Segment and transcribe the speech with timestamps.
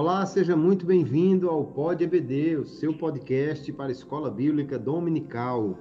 [0.00, 5.76] Olá, seja muito bem-vindo ao Pod EBD, o seu podcast para a Escola Bíblica Dominical.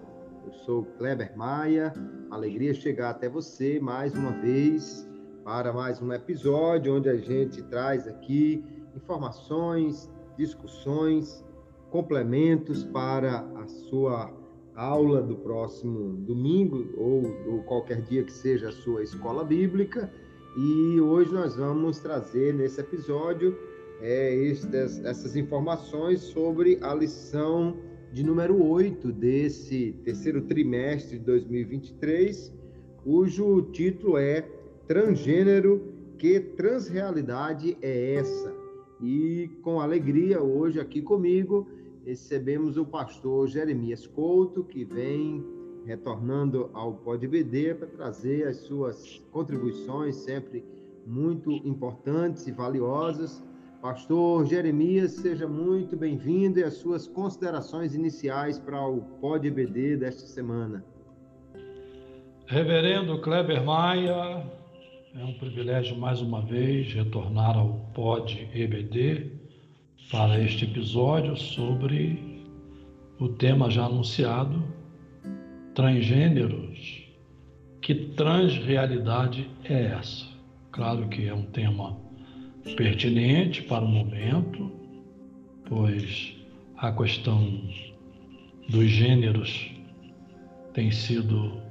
[0.45, 1.93] Eu sou Kleber Maia,
[2.29, 5.09] alegria chegar até você mais uma vez
[5.45, 8.61] para mais um episódio onde a gente traz aqui
[8.93, 11.41] informações, discussões,
[11.89, 14.33] complementos para a sua
[14.75, 20.11] aula do próximo domingo ou, ou qualquer dia que seja a sua escola bíblica.
[20.57, 23.68] E hoje nós vamos trazer nesse episódio
[24.01, 27.77] é, estas, essas informações sobre a lição
[28.11, 32.51] de número 8 desse terceiro trimestre de 2023,
[33.03, 34.41] cujo título é
[34.87, 38.53] Transgênero, que transrealidade é essa?
[39.01, 41.67] E com alegria, hoje aqui comigo,
[42.05, 45.45] recebemos o pastor Jeremias Couto, que vem
[45.85, 50.63] retornando ao Pod BD para trazer as suas contribuições sempre
[51.05, 53.43] muito importantes e valiosas.
[53.81, 60.27] Pastor Jeremias, seja muito bem-vindo e as suas considerações iniciais para o Pod BD desta
[60.27, 60.83] semana.
[62.45, 64.45] Reverendo Kleber Maia,
[65.15, 69.31] é um privilégio mais uma vez retornar ao Pod EBD
[70.11, 72.45] para este episódio sobre
[73.17, 74.61] o tema já anunciado,
[75.73, 77.07] transgêneros.
[77.81, 80.25] Que transrealidade é essa?
[80.69, 82.08] Claro que é um tema
[82.75, 84.71] pertinente para o momento,
[85.67, 86.35] pois
[86.77, 87.61] a questão
[88.69, 89.71] dos gêneros
[90.73, 91.61] tem sido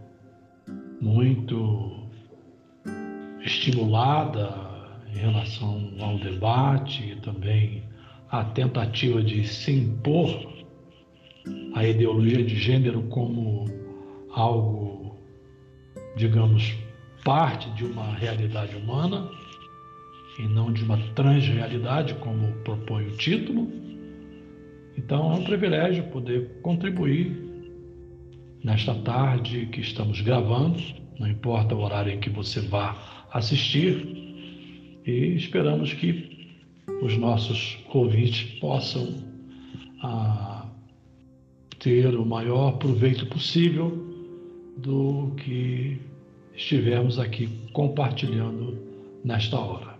[1.00, 2.08] muito
[3.40, 4.68] estimulada
[5.14, 7.82] em relação ao debate e também
[8.30, 10.46] a tentativa de se impor
[11.74, 13.64] a ideologia de gênero como
[14.32, 15.16] algo,
[16.16, 16.74] digamos,
[17.24, 19.30] parte de uma realidade humana
[20.38, 23.70] e não de uma transrealidade, como propõe o título.
[24.96, 27.36] Então é um privilégio poder contribuir
[28.62, 30.80] nesta tarde que estamos gravando,
[31.18, 32.96] não importa o horário em que você vá
[33.32, 34.16] assistir,
[35.04, 36.48] e esperamos que
[37.02, 39.14] os nossos ouvintes possam
[40.02, 40.66] ah,
[41.78, 44.06] ter o maior proveito possível
[44.76, 46.00] do que
[46.54, 48.78] estivermos aqui compartilhando
[49.24, 49.97] nesta hora.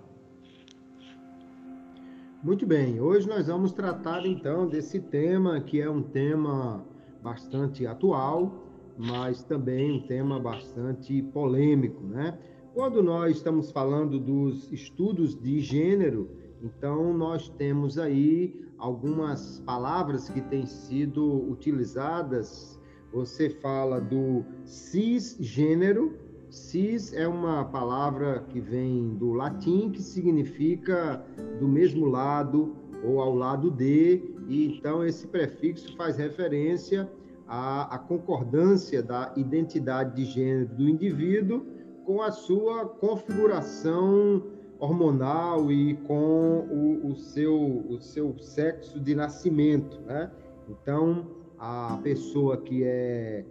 [2.43, 6.87] Muito bem, hoje nós vamos tratar então desse tema que é um tema
[7.23, 8.65] bastante atual,
[8.97, 12.39] mas também um tema bastante polêmico, né?
[12.75, 16.31] Quando nós estamos falando dos estudos de gênero,
[16.63, 22.79] então, nós temos aí algumas palavras que têm sido utilizadas.
[23.13, 26.19] Você fala do cisgênero.
[26.51, 31.25] Cis é uma palavra que vem do latim, que significa
[31.59, 37.09] do mesmo lado ou ao lado de, e então esse prefixo faz referência
[37.47, 41.65] à, à concordância da identidade de gênero do indivíduo
[42.05, 44.43] com a sua configuração
[44.79, 47.55] hormonal e com o, o, seu,
[47.89, 50.31] o seu sexo de nascimento, né?
[50.69, 51.27] Então,
[51.59, 53.45] a pessoa que é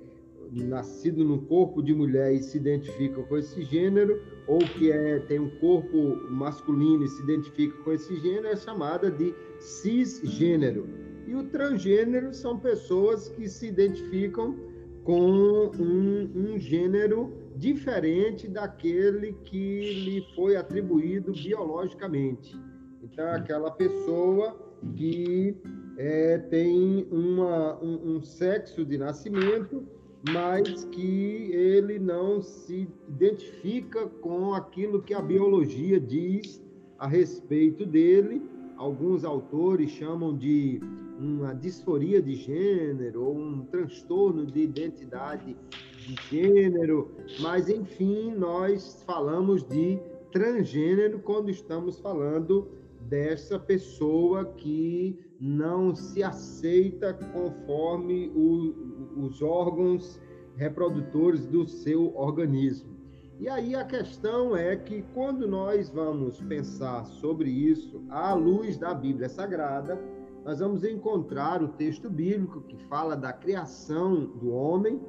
[0.51, 5.39] nascido no corpo de mulher e se identifica com esse gênero, ou que é, tem
[5.39, 5.97] um corpo
[6.29, 10.87] masculino e se identifica com esse gênero, é chamada de cisgênero.
[11.27, 14.55] E o transgênero são pessoas que se identificam
[15.03, 22.55] com um, um gênero diferente daquele que lhe foi atribuído biologicamente.
[23.01, 24.57] Então, é aquela pessoa
[24.95, 25.57] que
[25.97, 29.87] é, tem uma, um, um sexo de nascimento,
[30.29, 36.61] mas que ele não se identifica com aquilo que a biologia diz
[36.97, 38.41] a respeito dele.
[38.77, 40.79] Alguns autores chamam de
[41.19, 45.57] uma disforia de gênero ou um transtorno de identidade
[45.97, 49.99] de gênero, mas enfim, nós falamos de
[50.31, 52.67] transgênero quando estamos falando
[53.01, 60.19] dessa pessoa que não se aceita conforme o, os órgãos
[60.55, 62.97] reprodutores do seu organismo.
[63.39, 68.93] E aí a questão é que quando nós vamos pensar sobre isso à luz da
[68.93, 69.99] Bíblia Sagrada,
[70.43, 74.99] nós vamos encontrar o texto bíblico que fala da criação do homem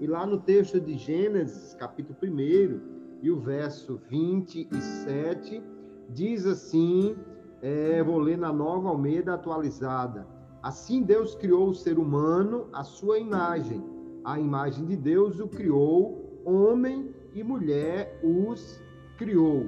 [0.00, 5.62] e lá no texto de Gênesis, capítulo 1, e o verso 27,
[6.10, 7.16] diz assim:
[7.62, 10.26] é, vou ler na nova Almeida atualizada.
[10.68, 13.82] Assim Deus criou o ser humano à sua imagem.
[14.22, 18.78] A imagem de Deus o criou, homem e mulher os
[19.16, 19.66] criou.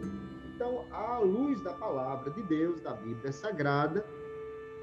[0.55, 4.05] Então, à luz da palavra de Deus, da Bíblia Sagrada,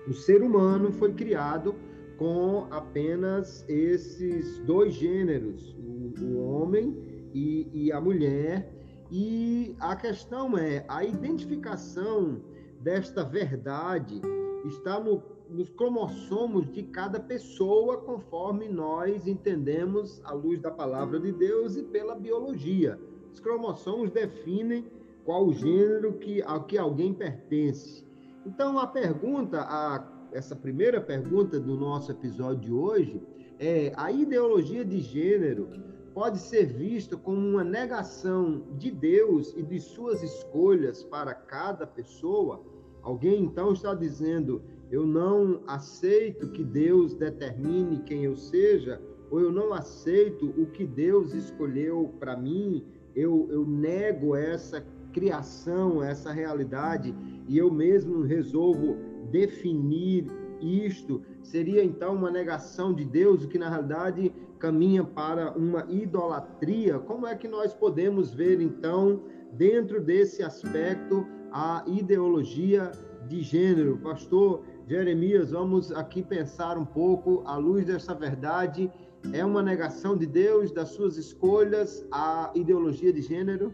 [0.08, 1.76] o ser humano foi criado
[2.18, 8.74] com apenas esses dois gêneros, o, o homem e, e a mulher.
[9.12, 12.42] E a questão é a identificação
[12.82, 14.20] desta verdade
[14.66, 21.32] está no, nos cromossomos de cada pessoa, conforme nós entendemos à luz da palavra de
[21.32, 23.00] Deus e pela biologia.
[23.32, 24.86] Os cromossomos definem
[25.24, 28.06] qual o gênero que, ao que alguém pertence.
[28.46, 33.22] Então, a pergunta, a, essa primeira pergunta do nosso episódio de hoje
[33.60, 35.70] é: a ideologia de gênero
[36.14, 42.64] pode ser vista como uma negação de Deus e de suas escolhas para cada pessoa?
[43.02, 44.62] Alguém então está dizendo:
[44.92, 50.86] eu não aceito que Deus determine quem eu seja, ou eu não aceito o que
[50.86, 52.86] Deus escolheu para mim,
[53.16, 57.14] eu, eu nego essa criação, essa realidade,
[57.48, 58.98] e eu mesmo resolvo
[59.32, 60.28] definir
[60.62, 66.98] isto, seria então uma negação de Deus, o que na realidade caminha para uma idolatria.
[67.00, 72.92] Como é que nós podemos ver então, dentro desse aspecto, a ideologia
[73.28, 73.98] de gênero.
[73.98, 78.90] Pastor Jeremias, vamos aqui pensar um pouco à luz dessa verdade.
[79.34, 83.74] É uma negação de Deus, das suas escolhas, a ideologia de gênero?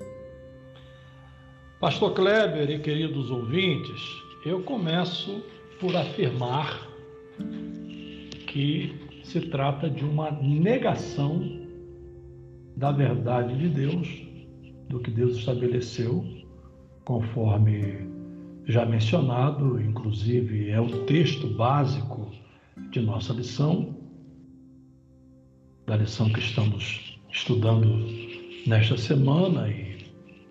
[1.79, 4.01] Pastor Kleber e queridos ouvintes,
[4.43, 5.43] eu começo
[5.79, 6.89] por afirmar
[8.47, 11.41] que se trata de uma negação
[12.75, 14.07] da verdade de Deus,
[14.89, 16.25] do que Deus estabeleceu,
[17.05, 18.12] conforme
[18.65, 22.31] já mencionado, inclusive é o texto básico
[22.91, 23.95] de nossa lição,
[25.85, 27.87] da lição que estamos estudando
[28.65, 29.97] nesta semana e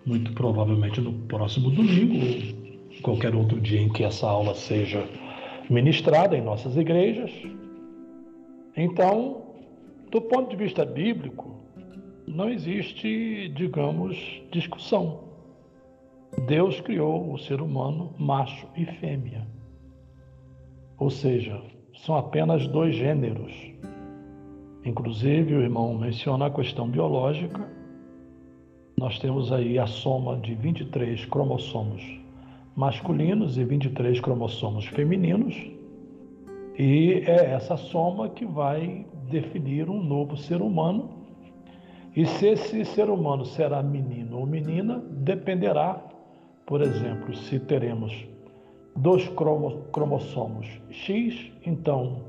[0.05, 2.15] muito provavelmente no próximo domingo
[2.95, 5.07] ou qualquer outro dia em que essa aula seja
[5.69, 7.31] ministrada em nossas igrejas.
[8.75, 9.43] Então,
[10.11, 11.63] do ponto de vista bíblico,
[12.27, 15.32] não existe, digamos, discussão.
[16.41, 19.47] Deus criou o ser humano macho e fêmea.
[20.97, 21.61] Ou seja,
[21.95, 23.53] são apenas dois gêneros.
[24.83, 27.65] Inclusive, o irmão menciona a questão biológica.
[28.97, 32.23] Nós temos aí a soma de 23 cromossomos
[32.75, 35.55] masculinos e 23 cromossomos femininos.
[36.77, 41.09] E é essa soma que vai definir um novo ser humano.
[42.15, 46.01] E se esse ser humano será menino ou menina, dependerá
[46.65, 48.25] por exemplo, se teremos
[48.95, 49.29] dois
[49.91, 52.21] cromossomos X, então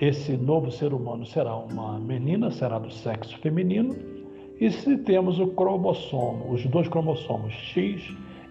[0.00, 3.94] esse novo ser humano será uma menina, será do sexo feminino.
[4.58, 8.02] E se temos o cromossomo, os dois cromossomos X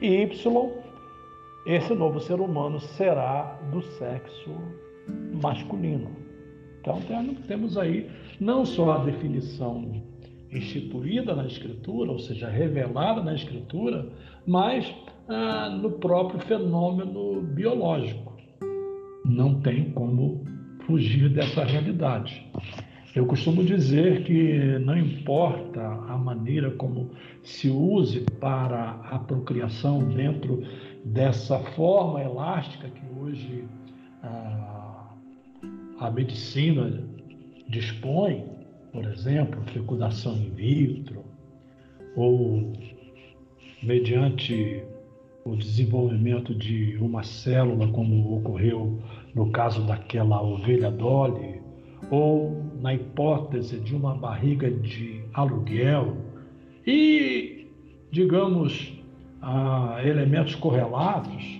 [0.02, 0.70] e Y,
[1.66, 4.52] esse novo ser humano será do sexo
[5.42, 6.10] masculino.
[6.82, 7.00] Então
[7.48, 8.10] temos aí
[8.40, 10.02] não só a definição
[10.52, 14.08] instituída na Escritura, ou seja, revelada na Escritura,
[14.46, 14.94] mas
[15.28, 18.34] ah, no próprio fenômeno biológico.
[19.26, 20.44] Não tem como
[20.86, 22.48] fugir dessa realidade.
[23.16, 27.12] Eu costumo dizer que não importa a maneira como
[27.44, 30.64] se use para a procriação dentro
[31.04, 33.66] dessa forma elástica que hoje
[34.24, 35.10] a,
[36.00, 37.04] a medicina
[37.68, 38.46] dispõe,
[38.92, 41.24] por exemplo, fecundação in vitro,
[42.16, 42.74] ou
[43.82, 44.84] mediante
[45.46, 49.00] o desenvolvimento de uma célula, como ocorreu
[49.34, 51.62] no caso daquela ovelha Dolly,
[52.10, 56.18] ou na hipótese de uma barriga de aluguel,
[56.86, 57.68] e,
[58.12, 58.94] digamos,
[60.04, 61.60] elementos correlatos,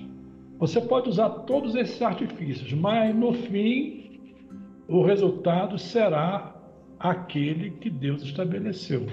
[0.58, 4.20] você pode usar todos esses artifícios, mas no fim
[4.88, 6.59] o resultado será
[7.00, 9.08] aquele que Deus estabeleceu.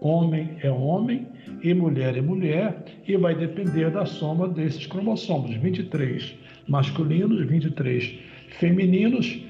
[0.00, 1.28] Homem é homem
[1.62, 6.34] e mulher é mulher, e vai depender da soma desses cromossomos, 23
[6.68, 8.18] masculinos, 23
[8.58, 9.40] femininos,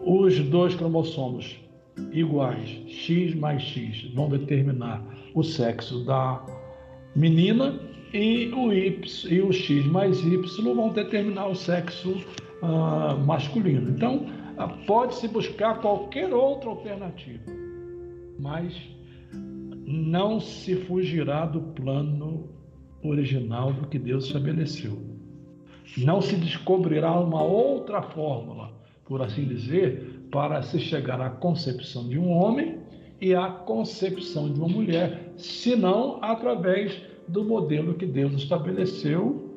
[0.00, 1.56] os dois cromossomos
[2.12, 5.02] iguais, X mais X, vão determinar
[5.34, 6.44] o sexo da
[7.16, 7.78] menina
[8.12, 12.24] e o Y e o X mais Y vão determinar o sexo
[12.62, 13.90] uh, masculino.
[13.90, 14.26] Então,
[14.86, 17.44] pode-se buscar qualquer outra alternativa,
[18.38, 18.74] mas
[19.86, 22.48] não se fugirá do plano
[23.02, 24.98] original do que Deus estabeleceu.
[25.98, 28.72] Não se descobrirá uma outra fórmula,
[29.04, 32.78] por assim dizer, para se chegar à concepção de um homem
[33.20, 39.50] e à concepção de uma mulher, senão através do modelo que Deus estabeleceu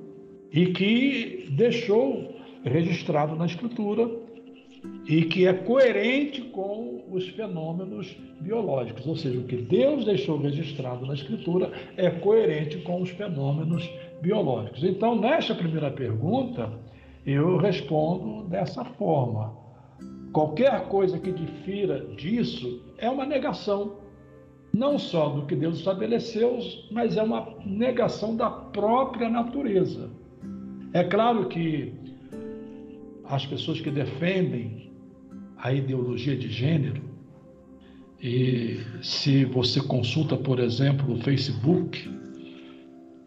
[0.51, 4.26] e que deixou registrado na Escritura
[5.07, 11.05] e que é coerente com os fenômenos biológicos, ou seja, o que Deus deixou registrado
[11.05, 13.89] na Escritura é coerente com os fenômenos
[14.21, 14.83] biológicos.
[14.83, 16.71] Então, nesta primeira pergunta,
[17.25, 19.53] eu respondo dessa forma.
[20.33, 23.97] Qualquer coisa que difira disso é uma negação,
[24.73, 26.59] não só do que Deus estabeleceu,
[26.91, 30.09] mas é uma negação da própria natureza.
[30.93, 31.93] É claro que
[33.29, 34.91] as pessoas que defendem
[35.57, 37.01] a ideologia de gênero,
[38.21, 42.09] e se você consulta, por exemplo, o Facebook,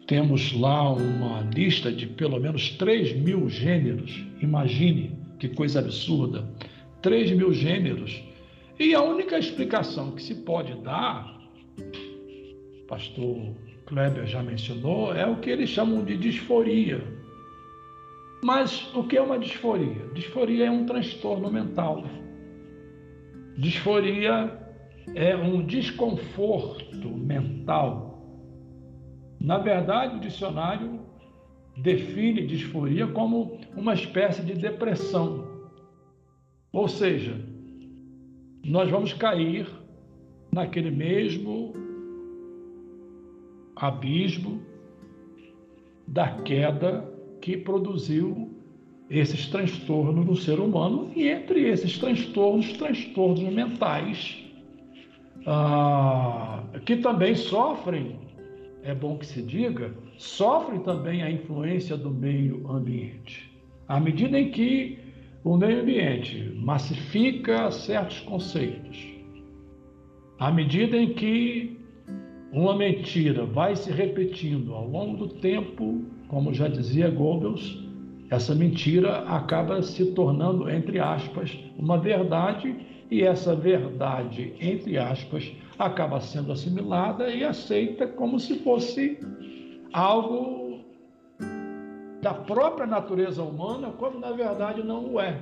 [0.05, 4.25] temos lá uma lista de pelo menos 3 mil gêneros.
[4.41, 6.45] Imagine que coisa absurda!
[7.01, 8.21] 3 mil gêneros.
[8.77, 11.39] E a única explicação que se pode dar,
[12.87, 13.55] pastor
[13.85, 17.01] Kleber já mencionou, é o que eles chamam de disforia.
[18.43, 20.07] Mas o que é uma disforia?
[20.13, 22.03] Disforia é um transtorno mental.
[23.57, 24.59] Disforia
[25.13, 28.11] é um desconforto mental.
[29.39, 31.01] Na verdade, o dicionário
[31.77, 35.47] define disforia como uma espécie de depressão.
[36.73, 37.39] Ou seja,
[38.63, 39.67] nós vamos cair
[40.51, 41.73] naquele mesmo
[43.75, 44.61] abismo
[46.07, 47.10] da queda
[47.41, 48.49] que produziu
[49.09, 54.37] esses transtornos no ser humano e entre esses transtornos, transtornos mentais,
[55.45, 58.15] ah, que também sofrem,
[58.83, 63.51] é bom que se diga, sofrem também a influência do meio ambiente.
[63.87, 64.97] À medida em que
[65.43, 68.97] o meio ambiente massifica certos conceitos,
[70.39, 71.77] à medida em que
[72.53, 77.77] uma mentira vai se repetindo ao longo do tempo, como já dizia Goebbels,
[78.29, 82.73] essa mentira acaba se tornando, entre aspas, uma verdade,
[83.11, 89.19] e essa verdade, entre aspas, acaba sendo assimilada e aceita como se fosse
[89.91, 90.79] algo
[92.21, 95.37] da própria natureza humana, quando na verdade não o é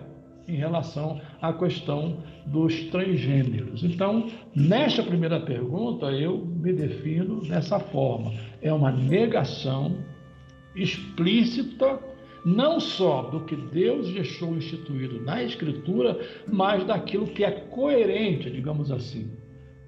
[0.47, 2.17] em relação à questão
[2.47, 3.83] dos transgêneros.
[3.83, 9.95] Então, nesta primeira pergunta, eu me defino dessa forma: é uma negação
[10.75, 11.99] explícita
[12.45, 18.91] não só do que Deus deixou instituído na Escritura, mas daquilo que é coerente, digamos
[18.91, 19.29] assim,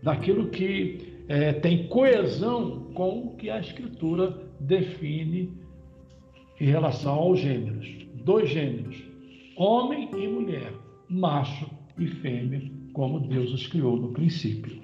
[0.04, 5.54] daquilo que é, tem coesão com o que a Escritura define
[6.60, 7.88] em relação aos gêneros.
[8.24, 9.02] Dois gêneros,
[9.56, 10.72] homem e mulher,
[11.10, 12.62] macho e fêmea,
[12.94, 14.81] como Deus os criou no princípio.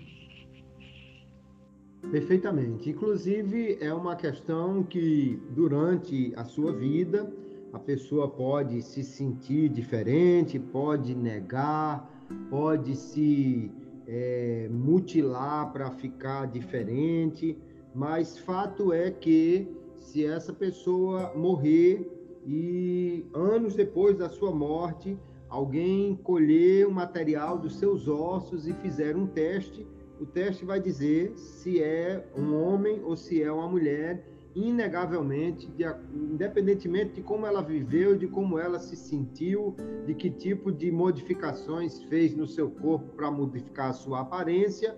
[2.11, 2.89] Perfeitamente.
[2.89, 7.29] Inclusive, é uma questão que, durante a sua vida,
[7.73, 12.09] a pessoa pode se sentir diferente, pode negar,
[12.49, 13.69] pode se
[14.07, 17.57] é, mutilar para ficar diferente,
[17.93, 22.09] mas fato é que se essa pessoa morrer
[22.45, 25.17] e anos depois da sua morte,
[25.49, 29.85] alguém colher o material dos seus ossos e fizer um teste,
[30.19, 35.83] o teste vai dizer se é um homem ou se é uma mulher, inegavelmente, de,
[36.13, 42.01] independentemente de como ela viveu, de como ela se sentiu, de que tipo de modificações
[42.03, 44.97] fez no seu corpo para modificar a sua aparência,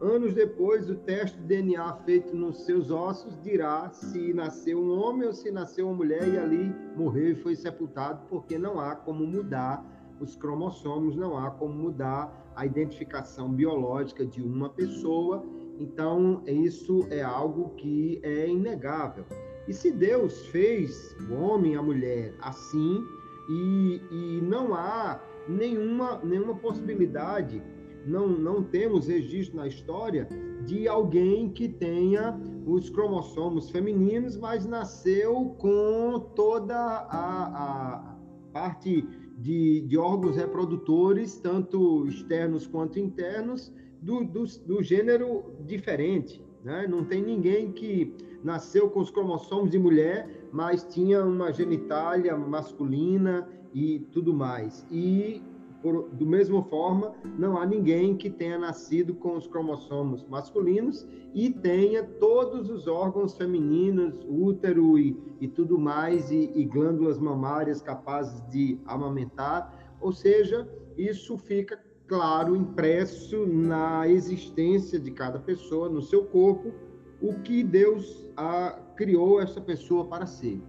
[0.00, 5.26] Anos depois, o teste de DNA feito nos seus ossos dirá se nasceu um homem
[5.26, 9.26] ou se nasceu uma mulher e ali morreu e foi sepultado, porque não há como
[9.26, 9.84] mudar
[10.20, 15.44] os cromossomos, não há como mudar a identificação biológica de uma pessoa.
[15.78, 19.24] Então, isso é algo que é inegável.
[19.68, 23.04] E se Deus fez o homem e a mulher assim,
[23.48, 27.62] e, e não há nenhuma, nenhuma possibilidade
[28.04, 30.26] não, não temos registro na história
[30.64, 38.17] de alguém que tenha os cromossomos femininos, mas nasceu com toda a, a
[38.52, 46.42] parte de, de, órgãos reprodutores, tanto externos quanto internos, do, do, do gênero diferente.
[46.64, 46.86] Né?
[46.88, 53.48] Não tem ninguém que nasceu com os cromossomos de mulher, mas tinha uma genitália masculina
[53.74, 54.86] e tudo mais.
[54.90, 55.42] E
[55.82, 61.50] por, do mesma forma, não há ninguém que tenha nascido com os cromossomos masculinos e
[61.50, 68.40] tenha todos os órgãos femininos, útero e, e tudo mais, e, e glândulas mamárias capazes
[68.48, 69.96] de amamentar.
[70.00, 76.72] Ou seja, isso fica claro, impresso na existência de cada pessoa, no seu corpo,
[77.20, 80.60] o que Deus a, criou essa pessoa para ser.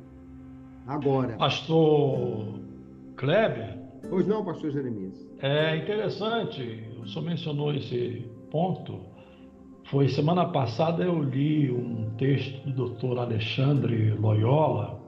[0.85, 1.37] Agora.
[1.37, 2.59] Pastor
[3.15, 3.78] Kleber?
[4.07, 5.27] Pois não, pastor Jeremias.
[5.41, 8.99] É interessante, o senhor mencionou esse ponto.
[9.85, 14.99] Foi semana passada eu li um texto do doutor Alexandre Loyola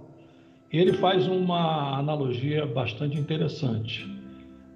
[0.74, 4.08] e ele faz uma analogia bastante interessante.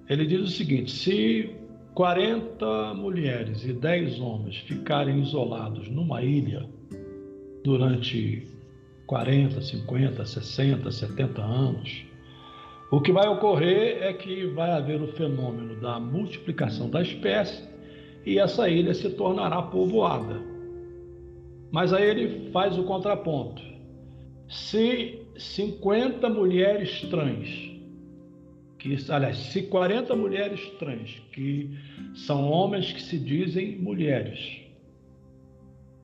[0.07, 1.49] Ele diz o seguinte: se
[1.95, 6.69] 40 mulheres e 10 homens ficarem isolados numa ilha
[7.63, 8.47] durante
[9.07, 12.04] 40, 50, 60, 70 anos,
[12.95, 17.61] o que vai ocorrer é que vai haver o fenômeno da multiplicação da espécie
[18.25, 20.41] e essa ilha se tornará povoada.
[21.73, 23.61] Mas aí ele faz o contraponto.
[24.47, 27.49] Se 50 mulheres trans,
[28.79, 31.77] que, aliás, se 40 mulheres trans, que
[32.13, 34.61] são homens que se dizem mulheres,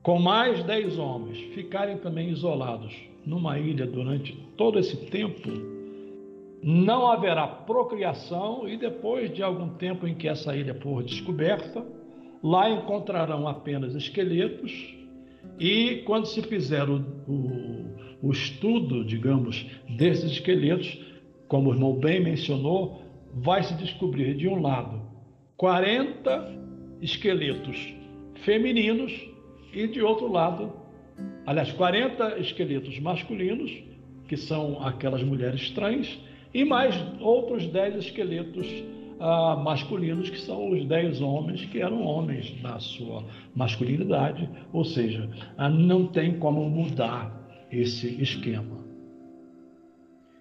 [0.02, 2.94] com mais 10 homens ficarem também isolados
[3.24, 5.71] numa ilha durante todo esse tempo,
[6.62, 11.84] não haverá procriação e depois de algum tempo em que essa ilha for descoberta,
[12.42, 14.94] lá encontrarão apenas esqueletos
[15.58, 20.98] e quando se fizer o, o, o estudo, digamos, desses esqueletos,
[21.48, 23.02] como o irmão bem mencionou,
[23.34, 25.02] vai se descobrir de um lado
[25.56, 26.52] 40
[27.00, 27.92] esqueletos
[28.44, 29.12] femininos
[29.72, 30.72] e de outro lado,
[31.46, 33.72] aliás, 40 esqueletos masculinos,
[34.28, 36.18] que são aquelas mulheres trans,
[36.52, 38.66] e mais outros 10 esqueletos
[39.18, 45.30] ah, masculinos, que são os 10 homens que eram homens na sua masculinidade, ou seja,
[45.56, 48.82] ah, não tem como mudar esse esquema.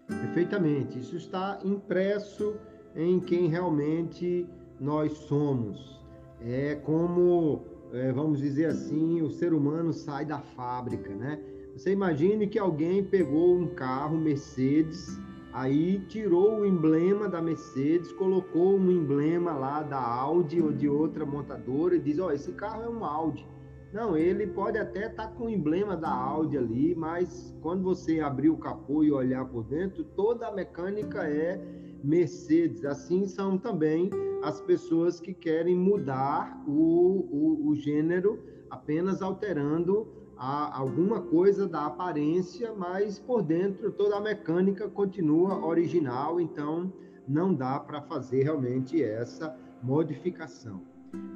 [0.08, 2.56] Perfeitamente, isso está impresso
[2.96, 4.46] em quem realmente
[4.80, 6.02] nós somos.
[6.42, 11.40] É como é, vamos dizer assim, o ser humano sai da fábrica, né?
[11.76, 15.20] Você imagine que alguém pegou um carro Mercedes,
[15.54, 21.26] aí tirou o emblema da Mercedes, colocou um emblema lá da Audi ou de outra
[21.26, 23.46] montadora e diz: Ó, oh, esse carro é um Audi.
[23.94, 28.22] Não, ele pode até estar tá com o emblema da Audi ali, mas quando você
[28.22, 31.62] abrir o capô e olhar por dentro, toda a mecânica é
[32.02, 32.86] Mercedes.
[32.86, 34.10] Assim são também
[34.44, 40.08] as pessoas que querem mudar o, o, o gênero apenas alterando
[40.44, 46.92] a, alguma coisa da aparência, mas por dentro toda a mecânica continua original, então
[47.28, 50.82] não dá para fazer realmente essa modificação.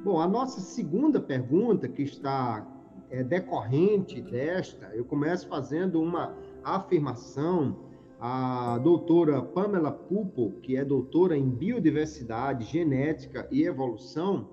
[0.02, 2.66] Bom, a nossa segunda pergunta, que está
[3.08, 7.76] é, decorrente desta, eu começo fazendo uma afirmação
[8.18, 14.48] a doutora Pamela Pupo, que é doutora em biodiversidade, genética e evolução,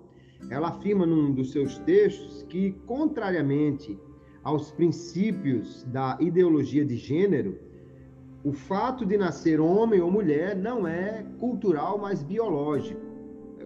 [0.52, 3.98] ela afirma num dos seus textos que, contrariamente
[4.43, 7.58] aos princípios da ideologia de gênero,
[8.43, 12.99] o fato de nascer homem ou mulher não é cultural, mas biológico,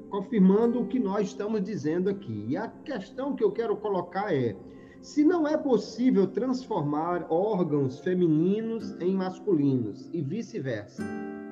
[0.09, 2.45] confirmando o que nós estamos dizendo aqui.
[2.49, 4.55] E a questão que eu quero colocar é:
[5.01, 11.03] se não é possível transformar órgãos femininos em masculinos e vice-versa,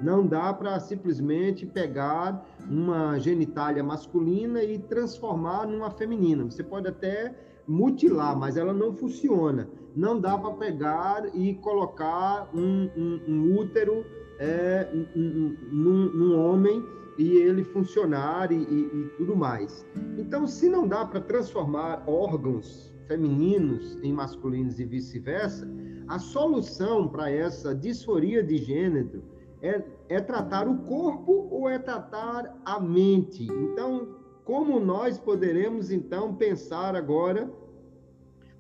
[0.02, 6.44] não dá para simplesmente pegar uma genitália masculina e transformar numa feminina.
[6.44, 7.34] Você pode até
[7.68, 9.70] mutilar, mas ela não funciona.
[9.96, 14.06] Não dá para pegar e colocar um, um, um útero
[14.40, 16.84] é, um, num, num, homem
[17.18, 19.86] e ele funcionar e, e, e tudo mais.
[20.18, 25.70] Então, se não dá para transformar órgãos femininos em masculinos e vice-versa,
[26.08, 29.24] a solução para essa disforia de gênero
[29.62, 33.44] é, é tratar o corpo ou é tratar a mente.
[33.44, 34.08] Então,
[34.46, 37.52] como nós poderemos então pensar agora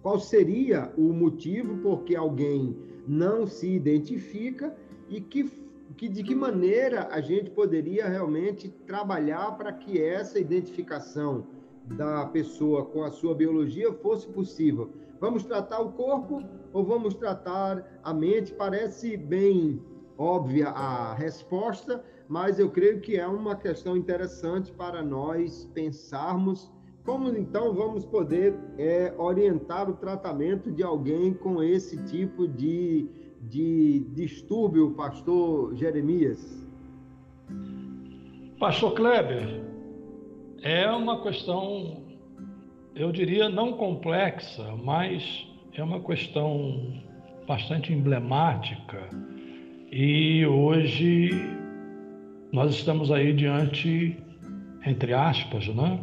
[0.01, 2.75] qual seria o motivo por que alguém
[3.07, 4.75] não se identifica
[5.07, 5.49] e que,
[5.95, 11.45] que de que maneira a gente poderia realmente trabalhar para que essa identificação
[11.85, 14.89] da pessoa com a sua biologia fosse possível.
[15.19, 16.43] Vamos tratar o corpo
[16.73, 18.53] ou vamos tratar a mente?
[18.53, 19.81] Parece bem
[20.17, 26.71] óbvia a resposta, mas eu creio que é uma questão interessante para nós pensarmos
[27.05, 33.07] como então vamos poder é, orientar o tratamento de alguém com esse tipo de,
[33.43, 36.67] de distúrbio, pastor Jeremias?
[38.59, 39.61] Pastor Kleber,
[40.63, 42.01] é uma questão,
[42.95, 47.03] eu diria, não complexa, mas é uma questão
[47.47, 49.09] bastante emblemática.
[49.91, 51.29] E hoje
[52.55, 54.17] nós estamos aí diante,
[54.85, 56.01] entre aspas, né,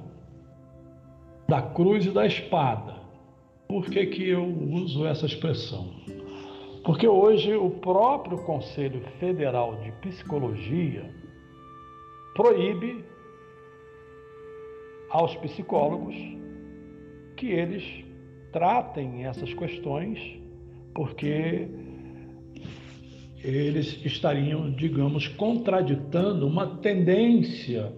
[1.49, 2.95] da cruz e da espada.
[3.67, 5.88] Por que, que eu uso essa expressão?
[6.85, 11.09] Porque hoje o próprio Conselho Federal de Psicologia
[12.35, 13.03] proíbe
[15.09, 16.15] aos psicólogos
[17.35, 18.05] que eles
[18.53, 20.38] tratem essas questões,
[20.95, 21.67] porque
[23.42, 27.92] eles estariam, digamos, contraditando uma tendência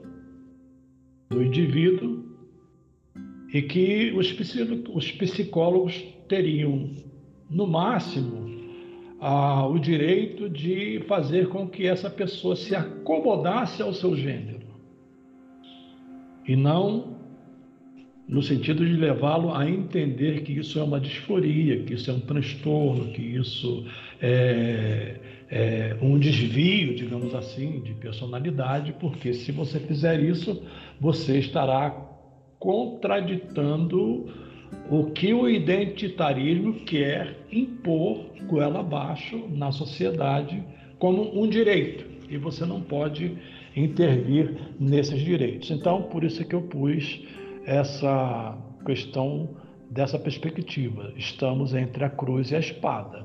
[1.30, 2.24] do indivíduo
[3.52, 6.90] e que os psicólogos teriam,
[7.48, 8.44] no máximo,
[9.70, 14.64] o direito de fazer com que essa pessoa se acomodasse ao seu gênero
[16.46, 17.13] e não
[18.28, 22.20] no sentido de levá-lo a entender que isso é uma disforia, que isso é um
[22.20, 23.86] transtorno, que isso
[24.20, 25.16] é,
[25.50, 30.62] é, um desvio, digamos assim, de personalidade, porque se você fizer isso,
[31.00, 31.90] você estará
[32.58, 34.26] contraditando
[34.90, 40.62] o que o identitarismo quer impor goela abaixo na sociedade
[40.98, 42.04] como um direito.
[42.28, 43.36] E você não pode
[43.76, 45.70] intervir nesses direitos.
[45.70, 47.20] Então, por isso que eu pus
[47.64, 49.56] essa questão
[49.90, 51.12] dessa perspectiva.
[51.16, 53.24] Estamos entre a cruz e a espada.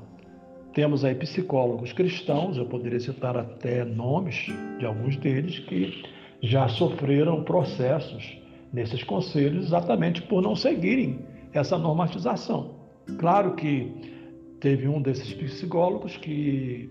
[0.72, 4.46] Temos aí psicólogos cristãos, eu poderia citar até nomes
[4.78, 6.04] de alguns deles que
[6.40, 8.38] já sofreram processos
[8.72, 12.76] nesses conselhos exatamente por não seguirem essa normatização.
[13.18, 13.92] Claro que
[14.60, 16.88] teve um desses psicólogos que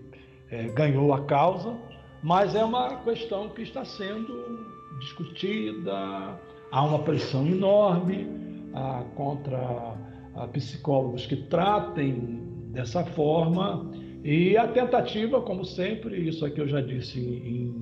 [0.50, 1.74] é, ganhou a causa,
[2.22, 4.68] mas é uma questão que está sendo
[5.00, 6.38] discutida,
[6.70, 8.26] há uma pressão enorme
[8.74, 9.96] ah, contra
[10.34, 12.40] ah, psicólogos que tratem
[12.72, 13.90] dessa forma
[14.22, 17.74] e a tentativa, como sempre, isso aqui eu já disse em,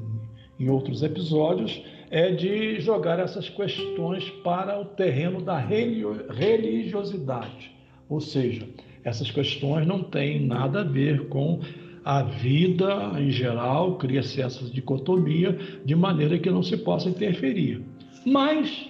[0.59, 7.73] em outros episódios, é de jogar essas questões para o terreno da religiosidade.
[8.09, 8.69] Ou seja,
[9.05, 11.61] essas questões não têm nada a ver com
[12.05, 17.83] a vida em geral, cria-se essa dicotomia de maneira que não se possa interferir.
[18.31, 18.89] Mas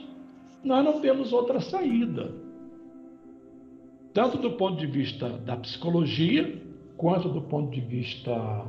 [0.64, 2.33] nós não temos outra saída.
[4.12, 6.61] Tanto do ponto de vista da psicologia,
[6.96, 8.64] quanto do ponto de vista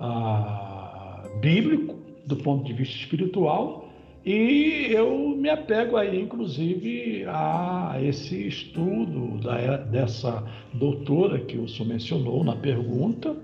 [0.00, 3.84] ah, bíblico, do ponto de vista espiritual,
[4.24, 10.42] e eu me apego aí, inclusive, a esse estudo da, dessa
[10.72, 13.36] doutora que o senhor mencionou na pergunta,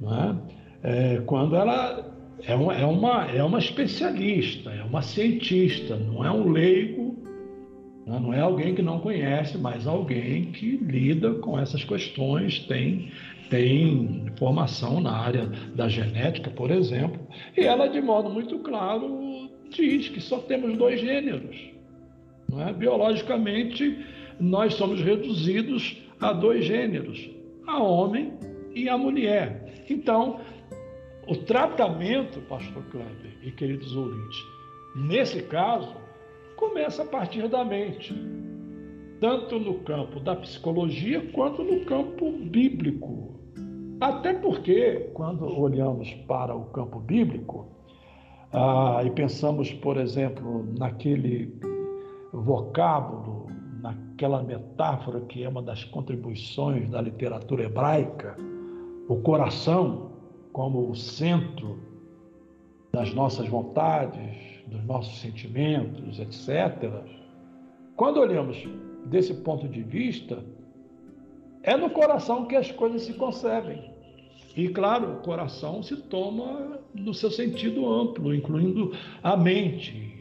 [0.00, 0.36] né?
[0.82, 2.04] é, quando ela
[2.46, 7.16] é uma, é, uma, é uma especialista, é uma cientista, não é um leigo,
[8.06, 8.18] né?
[8.20, 13.10] não é alguém que não conhece, mas alguém que lida com essas questões, tem,
[13.48, 17.20] tem formação na área da genética, por exemplo,
[17.56, 21.70] e ela, de modo muito claro, diz que só temos dois gêneros.
[22.48, 22.72] Não é?
[22.72, 23.98] Biologicamente,
[24.40, 27.30] nós somos reduzidos a dois gêneros,
[27.66, 28.32] a homem
[28.74, 29.84] e a mulher.
[29.88, 30.40] Então,
[31.26, 34.38] o tratamento, pastor Kleber e queridos ouvintes,
[34.96, 35.94] nesse caso,
[36.56, 38.14] começa a partir da mente,
[39.20, 43.38] tanto no campo da psicologia quanto no campo bíblico.
[44.00, 47.68] Até porque, quando olhamos para o campo bíblico
[48.52, 51.54] ah, e pensamos, por exemplo, naquele
[52.32, 53.46] vocábulo,
[53.82, 58.36] naquela metáfora que é uma das contribuições da literatura hebraica,
[59.08, 60.09] o coração,
[60.60, 61.78] como o centro
[62.92, 67.02] das nossas vontades, dos nossos sentimentos, etc.
[67.96, 68.68] Quando olhamos
[69.06, 70.44] desse ponto de vista,
[71.62, 73.90] é no coração que as coisas se concebem.
[74.54, 78.92] E, claro, o coração se toma no seu sentido amplo, incluindo
[79.22, 80.12] a mente,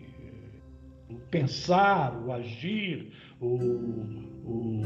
[1.10, 3.56] o pensar, o agir, o,
[4.46, 4.82] o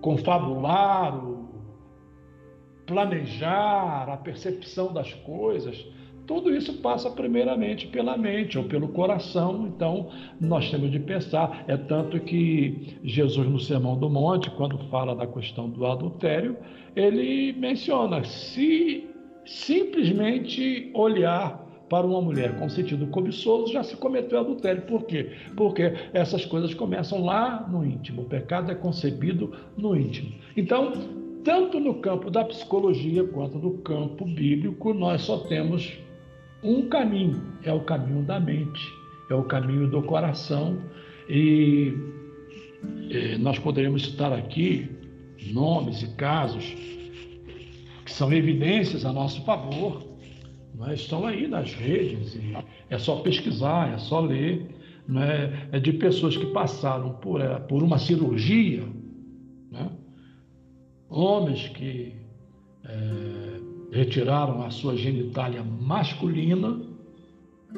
[0.00, 1.49] confabular, o
[2.90, 5.86] planejar, a percepção das coisas,
[6.26, 10.08] tudo isso passa primeiramente pela mente ou pelo coração, então
[10.40, 11.64] nós temos de pensar.
[11.68, 16.56] É tanto que Jesus, no Sermão do Monte, quando fala da questão do adultério,
[16.96, 19.08] ele menciona: se
[19.46, 24.82] simplesmente olhar para uma mulher com sentido cobiçoso, já se cometeu adultério.
[24.82, 25.32] Por quê?
[25.56, 28.22] Porque essas coisas começam lá no íntimo.
[28.22, 30.32] O pecado é concebido no íntimo.
[30.56, 35.92] Então, tanto no campo da psicologia quanto no campo bíblico, nós só temos
[36.62, 38.80] um caminho: é o caminho da mente,
[39.30, 40.78] é o caminho do coração.
[41.28, 41.94] E
[43.38, 44.88] nós poderíamos citar aqui
[45.52, 46.74] nomes e casos
[48.04, 50.02] que são evidências a nosso favor,
[50.74, 52.56] mas estão aí nas redes, e
[52.88, 54.66] é só pesquisar, é só ler.
[55.12, 55.76] É?
[55.76, 58.84] é de pessoas que passaram por, é, por uma cirurgia
[61.10, 62.14] homens que
[62.84, 66.80] é, retiraram a sua genitália masculina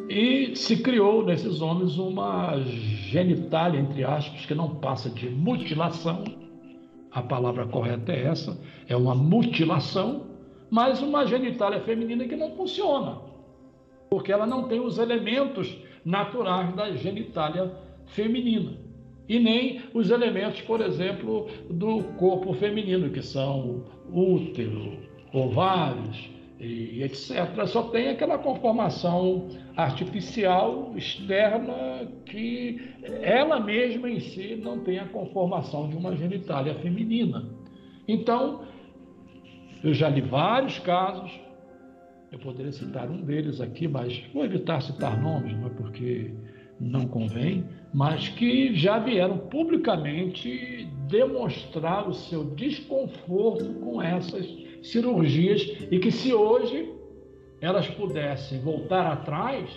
[0.09, 6.25] e se criou nesses homens uma genitália, entre aspas, que não passa de mutilação.
[7.11, 10.27] A palavra correta é essa, é uma mutilação,
[10.71, 13.19] mas uma genitália feminina que não funciona,
[14.09, 17.71] porque ela não tem os elementos naturais da genitália
[18.07, 18.82] feminina
[19.33, 24.99] e nem os elementos, por exemplo, do corpo feminino, que são útero,
[25.33, 27.67] ovários, e etc.
[27.67, 32.79] Só tem aquela conformação artificial externa que
[33.23, 37.49] ela mesma em si não tem a conformação de uma genitália feminina.
[38.07, 38.61] Então,
[39.83, 41.33] eu já li vários casos,
[42.31, 46.31] eu poderia citar um deles aqui, mas vou evitar citar nomes, não é porque
[46.83, 47.65] não convém,
[47.95, 54.47] mas que já vieram publicamente demonstrar o seu desconforto com essas
[54.83, 56.91] cirurgias e que se hoje
[57.61, 59.71] elas pudessem voltar atrás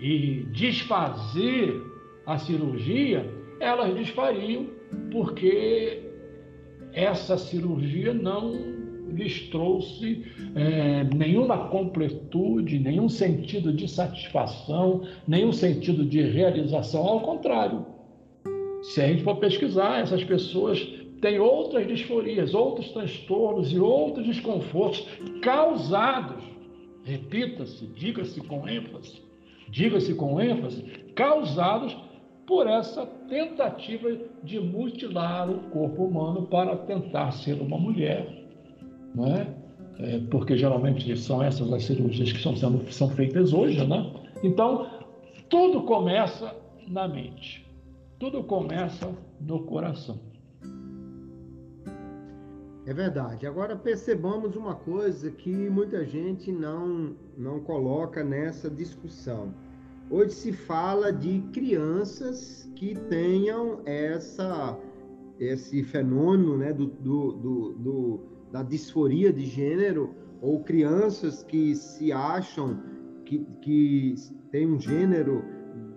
[0.00, 1.80] e desfazer
[2.26, 3.24] a cirurgia,
[3.60, 4.66] elas desfariam,
[5.12, 6.02] porque
[6.92, 8.75] essa cirurgia não
[9.08, 17.06] lhes trouxe é, nenhuma completude, nenhum sentido de satisfação, nenhum sentido de realização.
[17.06, 17.86] Ao contrário,
[18.82, 20.78] se a gente for pesquisar, essas pessoas
[21.20, 25.06] tem outras disforias, outros transtornos e outros desconfortos
[25.42, 26.44] causados,
[27.04, 29.22] repita-se, diga-se com ênfase,
[29.68, 30.82] diga-se com ênfase,
[31.14, 31.96] causados
[32.46, 34.08] por essa tentativa
[34.44, 38.45] de mutilar o corpo humano para tentar ser uma mulher,
[39.16, 39.56] não é?
[40.30, 44.12] porque geralmente são essas as cirurgias que estão sendo são feitas hoje, né?
[44.42, 44.86] Então
[45.48, 46.54] tudo começa
[46.86, 47.66] na mente,
[48.18, 50.20] tudo começa no coração.
[52.84, 53.46] É verdade.
[53.46, 59.52] Agora percebamos uma coisa que muita gente não, não coloca nessa discussão.
[60.08, 64.78] Hoje se fala de crianças que tenham essa,
[65.40, 72.12] esse fenômeno né, do, do, do, do da disforia de gênero, ou crianças que se
[72.12, 72.80] acham
[73.24, 74.14] que, que
[74.50, 75.44] têm um gênero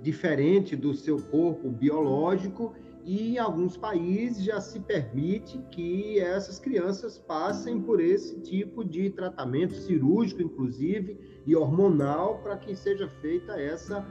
[0.01, 7.17] diferente do seu corpo biológico e em alguns países já se permite que essas crianças
[7.17, 14.05] passem por esse tipo de tratamento cirúrgico, inclusive, e hormonal, para que seja feita essa,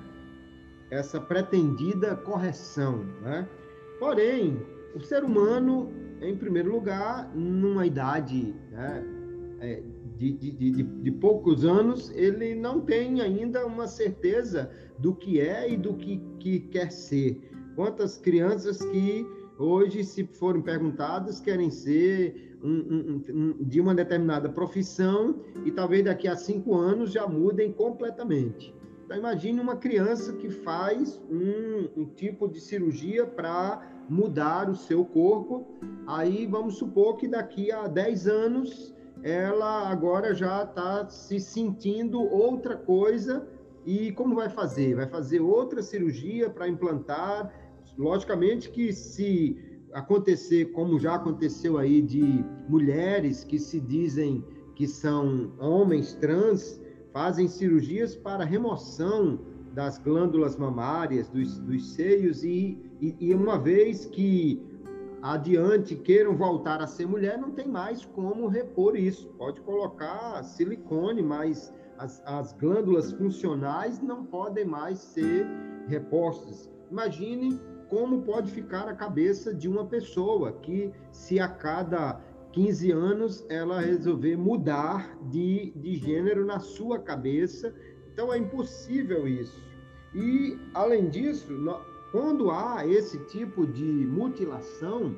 [0.90, 3.04] essa pretendida correção.
[3.22, 3.48] Né?
[4.00, 4.60] Porém,
[4.94, 9.04] o ser humano, em primeiro lugar, numa idade né,
[9.60, 9.82] é,
[10.16, 15.70] de, de, de, de, poucos anos, ele não tem ainda uma certeza do que é
[15.70, 17.40] e do que, que quer ser.
[17.76, 19.26] Quantas crianças que
[19.58, 26.04] hoje, se forem perguntadas, querem ser um, um, um, de uma determinada profissão e talvez
[26.04, 28.74] daqui a cinco anos já mudem completamente.
[29.08, 35.66] Então, imagine uma criança que faz um, tipo de cirurgia para mudar o seu corpo.
[36.06, 42.76] Aí vamos supor que daqui a 10 anos ela agora já está se sentindo outra
[42.76, 43.48] coisa.
[43.86, 44.94] E como vai fazer?
[44.94, 47.50] Vai fazer outra cirurgia para implantar
[47.98, 49.56] Logicamente que se
[49.92, 54.44] acontecer, como já aconteceu aí, de mulheres que se dizem
[54.76, 56.80] que são homens trans,
[57.18, 59.40] fazem cirurgias para remoção
[59.74, 64.64] das glândulas mamárias, dos, dos seios, e, e, e, uma vez que
[65.20, 69.26] adiante queiram voltar a ser mulher, não tem mais como repor isso.
[69.36, 75.44] Pode colocar silicone, mas as, as glândulas funcionais não podem mais ser
[75.88, 76.70] repostas.
[76.88, 82.20] Imagine como pode ficar a cabeça de uma pessoa que, se a cada
[82.52, 87.74] 15 anos ela resolver mudar de, de gênero na sua cabeça,
[88.12, 89.62] então é impossível isso.
[90.14, 91.52] E, além disso,
[92.10, 95.16] quando há esse tipo de mutilação,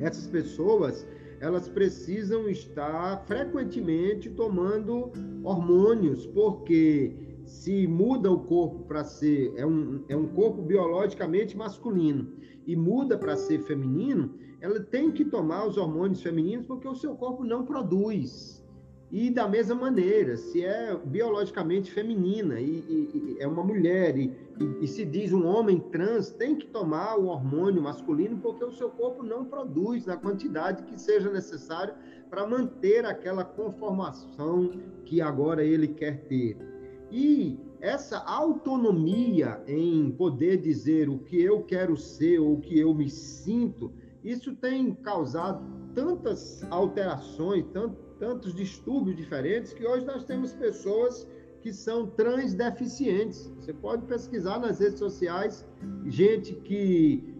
[0.00, 1.06] essas pessoas
[1.40, 5.12] elas precisam estar frequentemente tomando
[5.44, 7.14] hormônios, porque
[7.46, 12.32] se muda o corpo para ser é um, é um corpo biologicamente masculino
[12.66, 17.14] e muda para ser feminino, ela tem que tomar os hormônios femininos porque o seu
[17.14, 18.64] corpo não produz.
[19.12, 24.36] E da mesma maneira, se é biologicamente feminina e, e, e é uma mulher e,
[24.80, 28.90] e, se diz um homem trans, tem que tomar o hormônio masculino porque o seu
[28.90, 31.94] corpo não produz na quantidade que seja necessário
[32.28, 34.72] para manter aquela conformação
[35.04, 36.75] que agora ele quer ter.
[37.10, 42.94] E essa autonomia em poder dizer o que eu quero ser ou o que eu
[42.94, 43.92] me sinto,
[44.24, 45.64] isso tem causado
[45.94, 51.28] tantas alterações, tant, tantos distúrbios diferentes, que hoje nós temos pessoas
[51.60, 53.52] que são transdeficientes.
[53.56, 55.64] Você pode pesquisar nas redes sociais
[56.06, 57.34] gente que,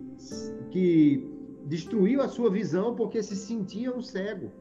[0.71, 1.29] que
[1.65, 4.53] destruiu a sua visão porque se sentia um cego.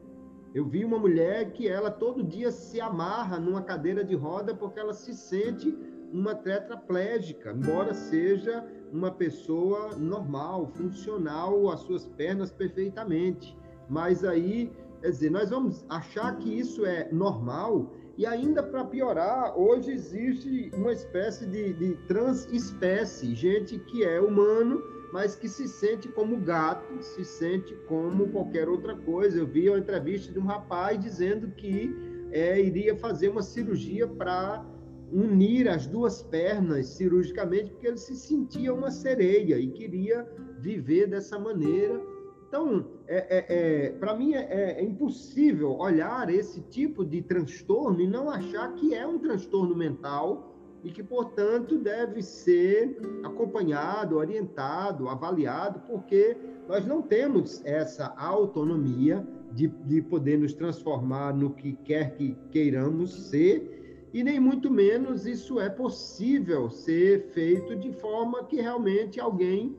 [0.56, 4.80] Eu vi uma mulher que ela todo dia se amarra numa cadeira de roda porque
[4.80, 5.76] ela se sente
[6.10, 13.54] uma tetraplégica, embora seja uma pessoa normal, funcional, as suas pernas perfeitamente.
[13.86, 19.58] Mas aí, quer dizer, nós vamos achar que isso é normal e ainda para piorar,
[19.58, 26.08] hoje existe uma espécie de, de transespécie, gente que é humano, mas que se sente
[26.08, 29.38] como gato, se sente como qualquer outra coisa.
[29.38, 31.94] Eu vi uma entrevista de um rapaz dizendo que
[32.30, 34.64] é, iria fazer uma cirurgia para
[35.12, 40.26] unir as duas pernas cirurgicamente, porque ele se sentia uma sereia e queria
[40.58, 42.00] viver dessa maneira.
[42.48, 48.06] Então, é, é, é para mim é, é, impossível olhar esse tipo de transtorno e
[48.06, 50.55] não achar que é um transtorno mental
[50.86, 56.36] e que, portanto, deve ser acompanhado, orientado, avaliado, porque
[56.68, 63.12] nós não temos essa autonomia de, de poder nos transformar no que quer que queiramos
[63.28, 69.76] ser, e nem muito menos isso é possível ser feito de forma que realmente alguém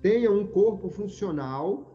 [0.00, 1.91] tenha um corpo funcional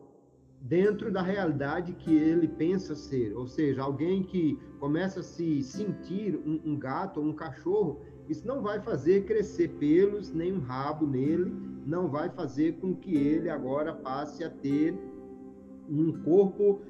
[0.68, 3.36] dentro da realidade que ele pensa ser.
[3.36, 8.46] Ou seja, alguém que começa a se sentir um, um gato ou um cachorro, isso
[8.46, 11.54] não vai fazer crescer pelos nem um rabo nele,
[11.86, 14.94] não vai fazer com que ele agora passe a ter
[15.90, 16.82] um corpo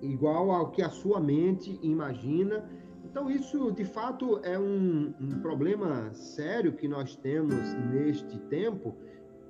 [0.00, 2.70] igual ao que a sua mente imagina.
[3.04, 8.94] Então, isso de fato é um, um problema sério que nós temos neste tempo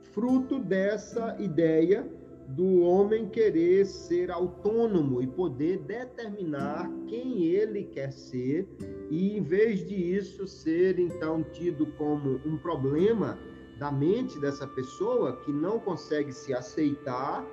[0.00, 2.10] fruto dessa ideia
[2.56, 8.68] do homem querer ser autônomo e poder determinar quem ele quer ser,
[9.10, 13.38] e em vez disso ser então tido como um problema
[13.78, 17.46] da mente dessa pessoa que não consegue se aceitar,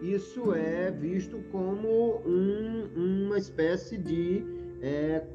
[0.00, 4.44] isso é visto como um, uma espécie de
[4.80, 5.26] é,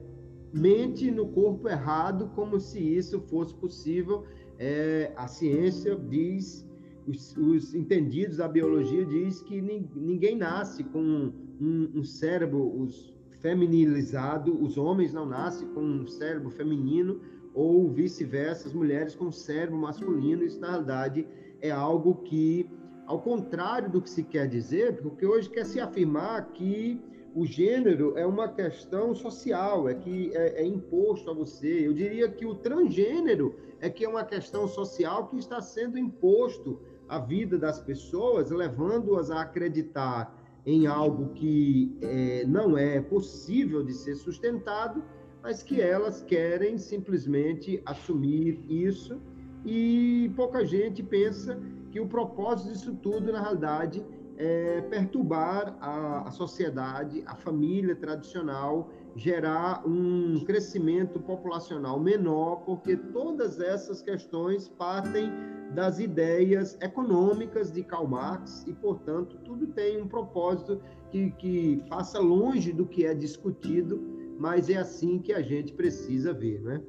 [0.54, 4.24] mente no corpo errado, como se isso fosse possível.
[4.60, 6.68] É, a ciência diz,
[7.12, 14.64] os, os, entendidos da biologia diz que ninguém nasce com um, um cérebro os, feminilizado,
[14.64, 17.20] os homens não nascem com um cérebro feminino
[17.54, 20.44] ou vice-versa, as mulheres com um cérebro masculino.
[20.44, 21.28] Isso, na realidade,
[21.60, 22.70] é algo que,
[23.06, 27.02] ao contrário do que se quer dizer, porque hoje quer se afirmar que
[27.34, 31.88] o gênero é uma questão social, é que é, é, imposto a você.
[31.88, 36.80] Eu diria que o transgênero é que é uma questão social que está sendo imposto
[37.12, 40.34] à vida das pessoas, levando-as a acreditar
[40.66, 45.04] em algo que é, não é possível de ser sustentado,
[45.44, 49.20] mas que elas querem simplesmente assumir isso.
[49.66, 51.60] E pouca gente pensa
[51.92, 54.02] que o propósito disso tudo, na realidade,
[54.42, 63.60] é, perturbar a, a sociedade, a família tradicional, gerar um crescimento populacional menor, porque todas
[63.60, 65.32] essas questões partem
[65.76, 72.20] das ideias econômicas de Karl Marx e, portanto, tudo tem um propósito que, que passa
[72.20, 74.02] longe do que é discutido,
[74.40, 76.82] mas é assim que a gente precisa ver, né?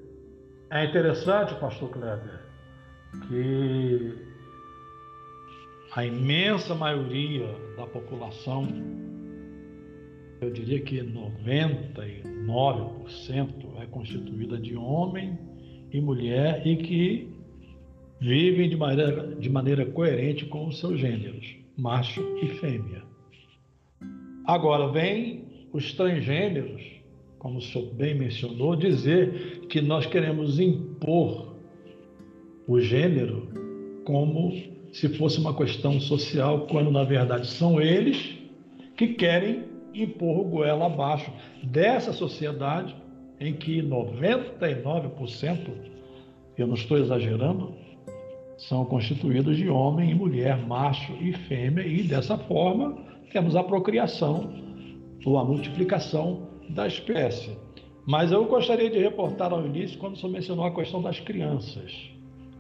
[0.71, 2.41] É interessante, pastor Kleber,
[3.29, 4.32] que
[5.95, 8.67] a imensa maioria da população,
[10.41, 15.39] eu diria que 99% é constituída de homem
[15.93, 17.29] e mulher e que
[18.19, 23.03] vivem de maneira, de maneira coerente com os seus gêneros, macho e fêmea.
[24.47, 26.83] Agora vem os transgêneros,
[27.39, 31.55] como o senhor bem mencionou, dizer que nós queremos impor
[32.67, 33.47] o gênero
[34.05, 38.39] como se fosse uma questão social, quando na verdade são eles
[38.97, 39.65] que querem
[39.95, 41.33] impor o goela abaixo
[41.63, 42.95] dessa sociedade
[43.41, 45.71] em que 99%,
[46.57, 47.75] eu não estou exagerando,
[48.57, 52.97] são constituídos de homem e mulher, macho e fêmea, e dessa forma
[53.33, 54.53] temos a procriação
[55.25, 57.57] ou a multiplicação da espécie.
[58.07, 62.11] Mas eu gostaria de reportar ao início quando senhor mencionou a questão das crianças.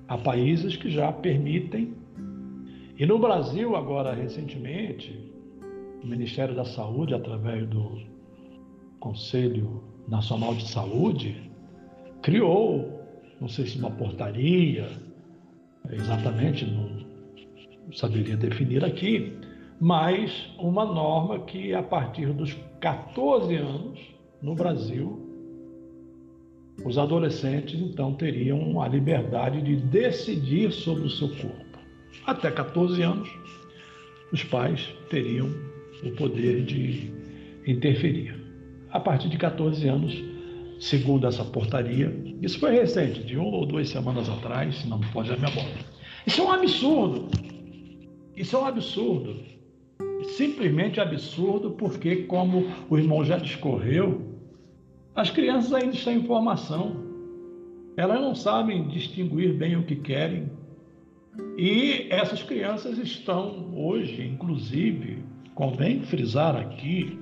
[0.08, 1.94] Há países que já permitem
[2.98, 5.32] e no Brasil, agora, recentemente,
[6.02, 7.98] o Ministério da Saúde, através do
[9.00, 11.50] Conselho Nacional de Saúde,
[12.20, 13.00] criou,
[13.40, 14.88] não sei se uma portaria,
[15.90, 17.02] exatamente, não
[17.92, 19.36] saberia definir aqui,
[19.80, 23.98] mas uma norma que a partir dos 14 anos
[24.40, 25.28] no Brasil
[26.84, 31.61] os adolescentes então teriam a liberdade de decidir sobre o seu corpo.
[32.26, 33.28] Até 14 anos,
[34.32, 35.48] os pais teriam
[36.04, 37.12] o poder de
[37.66, 38.34] interferir.
[38.90, 40.22] A partir de 14 anos,
[40.78, 45.06] segundo essa portaria, isso foi recente, de uma ou duas semanas atrás, se não me
[45.06, 45.92] pode a memória.
[46.26, 47.28] Isso é um absurdo.
[48.36, 49.36] Isso é um absurdo.
[50.36, 54.32] Simplesmente absurdo, porque, como o irmão já discorreu,
[55.14, 56.96] as crianças ainda estão em formação.
[57.96, 60.50] Elas não sabem distinguir bem o que querem.
[61.56, 65.22] E essas crianças estão hoje, inclusive,
[65.54, 67.18] convém frisar aqui,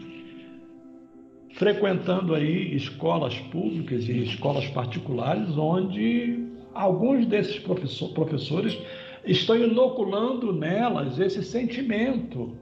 [1.55, 6.45] frequentando aí escolas públicas e escolas particulares, onde
[6.75, 8.77] alguns desses professor, professores
[9.25, 12.57] estão inoculando nelas esse sentimento,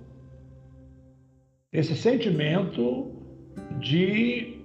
[1.73, 3.13] esse sentimento
[3.81, 4.59] de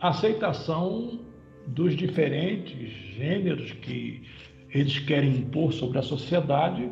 [0.00, 1.20] aceitação
[1.66, 4.22] dos diferentes gêneros que
[4.72, 6.90] eles querem impor sobre a sociedade,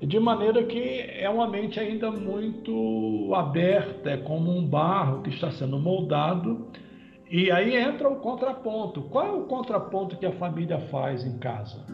[0.00, 5.50] de maneira que é uma mente ainda muito aberta, é como um barro que está
[5.50, 6.68] sendo moldado.
[7.30, 9.02] E aí entra o contraponto.
[9.02, 11.84] Qual é o contraponto que a família faz em casa?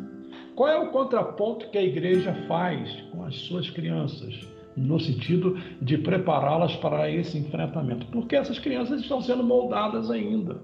[0.55, 4.55] Qual é o contraponto que a igreja faz com as suas crianças?
[4.77, 10.61] no sentido de prepará-las para esse enfrentamento, porque essas crianças estão sendo moldadas ainda.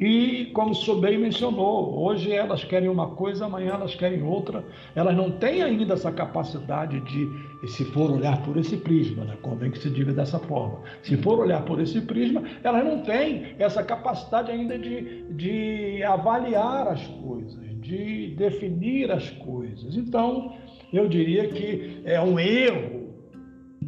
[0.00, 4.64] E, como o bem mencionou, hoje elas querem uma coisa, amanhã elas querem outra.
[4.94, 9.36] Elas não têm ainda essa capacidade de, se for olhar por esse prisma, né?
[9.42, 10.80] convém que se diga dessa forma.
[11.02, 16.88] Se for olhar por esse prisma, elas não têm essa capacidade ainda de, de avaliar
[16.88, 19.94] as coisas, de definir as coisas.
[19.94, 20.54] Então,
[20.90, 22.99] eu diria que é um erro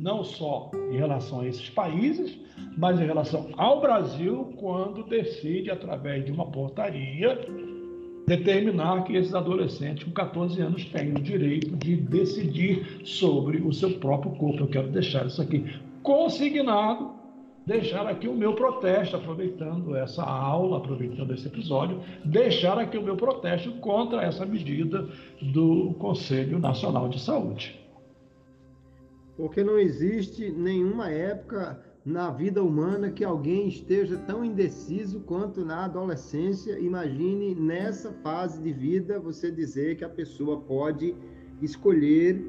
[0.03, 2.37] não só em relação a esses países,
[2.77, 7.39] mas em relação ao Brasil, quando decide, através de uma portaria,
[8.27, 13.93] determinar que esses adolescentes com 14 anos têm o direito de decidir sobre o seu
[13.99, 14.65] próprio corpo.
[14.65, 15.65] Eu quero deixar isso aqui
[16.03, 17.13] consignado,
[17.65, 23.17] deixar aqui o meu protesto, aproveitando essa aula, aproveitando esse episódio, deixar aqui o meu
[23.17, 25.07] protesto contra essa medida
[25.41, 27.82] do Conselho Nacional de Saúde
[29.43, 35.85] porque não existe nenhuma época na vida humana que alguém esteja tão indeciso quanto na
[35.85, 36.79] adolescência.
[36.79, 41.17] Imagine nessa fase de vida você dizer que a pessoa pode
[41.61, 42.41] escolher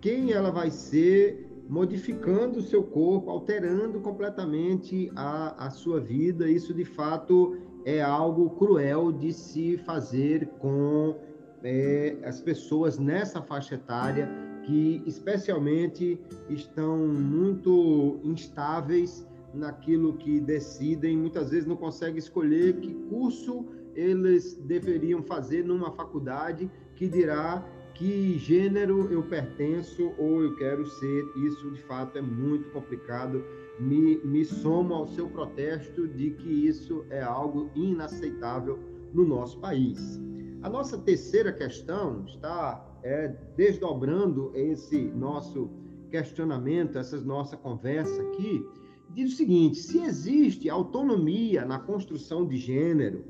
[0.00, 6.48] quem ela vai ser, modificando o seu corpo, alterando completamente a, a sua vida.
[6.48, 11.16] Isso de fato é algo cruel de se fazer com
[11.64, 21.50] é, as pessoas nessa faixa etária que especialmente estão muito instáveis naquilo que decidem, muitas
[21.50, 29.12] vezes não conseguem escolher que curso eles deveriam fazer numa faculdade que dirá que gênero
[29.12, 31.24] eu pertenço ou eu quero ser.
[31.44, 33.44] Isso de fato é muito complicado.
[33.78, 38.78] Me, me somo ao seu protesto de que isso é algo inaceitável
[39.12, 40.20] no nosso país.
[40.62, 45.70] A nossa terceira questão está é, desdobrando esse nosso
[46.10, 48.64] questionamento, essa nossa conversa aqui,
[49.10, 53.24] diz o seguinte: se existe autonomia na construção de gênero,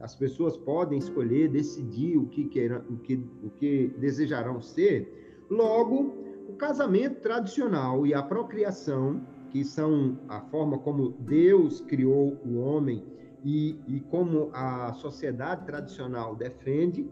[0.00, 6.16] as pessoas podem escolher, decidir o que, queiram, o que, o que desejarão ser, logo,
[6.48, 13.04] o casamento tradicional e a procriação, que são a forma como Deus criou o homem
[13.44, 17.08] e, e como a sociedade tradicional defende,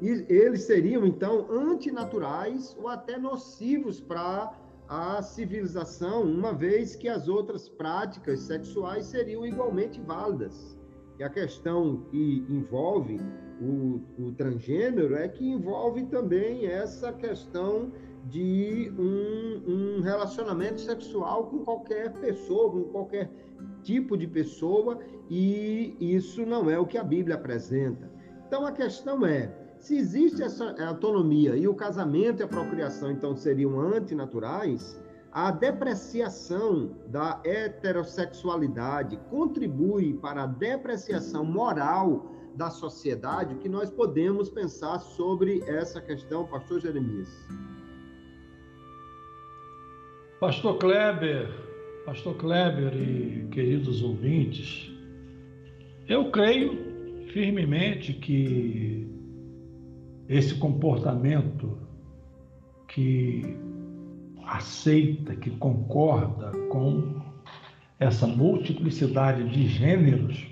[0.00, 4.52] e eles seriam, então, antinaturais ou até nocivos para
[4.88, 10.76] a civilização, uma vez que as outras práticas sexuais seriam igualmente válidas.
[11.18, 13.18] E a questão que envolve
[13.60, 17.90] o, o transgênero é que envolve também essa questão
[18.26, 23.30] de um, um, relacionamento sexual com qualquer pessoa, com qualquer
[23.82, 24.98] tipo de pessoa,
[25.30, 28.10] e isso não é o que a Bíblia apresenta.
[28.46, 33.36] Então a questão é: se existe essa autonomia e o casamento e a procriação, então,
[33.36, 35.00] seriam antinaturais,
[35.32, 44.48] a depreciação da heterossexualidade contribui para a depreciação moral da sociedade, o que nós podemos
[44.48, 47.28] pensar sobre essa questão, pastor Jeremias?
[50.40, 51.50] Pastor Kleber,
[52.06, 54.90] pastor Kleber e queridos ouvintes,
[56.08, 59.05] eu creio firmemente que
[60.28, 61.78] esse comportamento
[62.88, 63.56] que
[64.46, 67.20] aceita, que concorda com
[67.98, 70.46] essa multiplicidade de gêneros,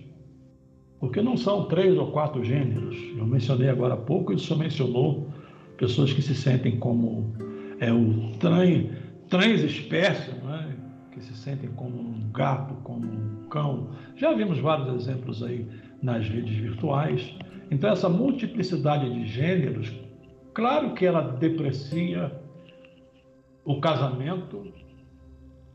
[0.98, 2.96] porque não são três ou quatro gêneros.
[3.16, 5.28] Eu mencionei agora há pouco, e senhor mencionou
[5.76, 7.34] pessoas que se sentem como
[7.80, 8.86] é, o trans,
[9.28, 10.74] transespécie, é?
[11.12, 13.90] que se sentem como um gato, como um cão.
[14.16, 15.66] Já vimos vários exemplos aí
[16.02, 17.34] nas redes virtuais.
[17.70, 19.92] Então, essa multiplicidade de gêneros,
[20.52, 22.32] claro que ela deprecia
[23.64, 24.72] o casamento,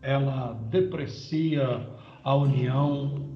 [0.01, 1.87] ela deprecia
[2.23, 3.27] a união,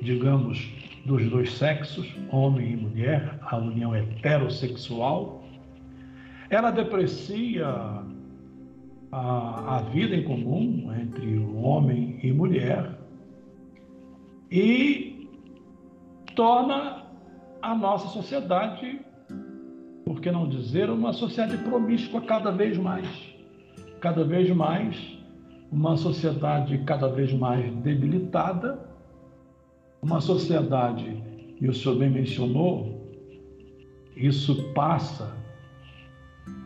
[0.00, 0.72] digamos,
[1.04, 5.42] dos dois sexos, homem e mulher, a união heterossexual.
[6.48, 7.66] Ela deprecia
[9.12, 12.98] a, a vida em comum entre o homem e mulher
[14.50, 15.09] e
[16.34, 17.04] torna
[17.62, 19.00] a nossa sociedade,
[20.04, 23.06] por que não dizer, uma sociedade promíscua cada vez mais.
[24.00, 25.18] Cada vez mais,
[25.70, 28.78] uma sociedade cada vez mais debilitada,
[30.02, 31.22] uma sociedade,
[31.60, 32.98] e o senhor bem mencionou,
[34.16, 35.36] isso passa,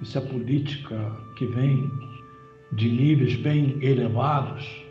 [0.00, 1.90] isso é política que vem
[2.72, 4.84] de níveis bem elevados,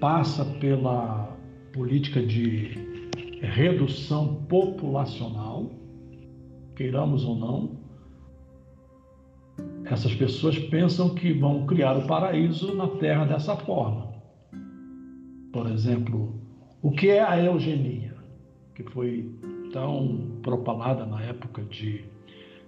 [0.00, 1.36] passa pela
[1.72, 2.97] política de
[3.40, 5.70] redução populacional,
[6.74, 7.78] queiramos ou não,
[9.84, 14.12] essas pessoas pensam que vão criar o paraíso na Terra dessa forma.
[15.52, 16.34] Por exemplo,
[16.82, 18.14] o que é a eugenia,
[18.74, 19.30] que foi
[19.72, 22.04] tão propalada na época de,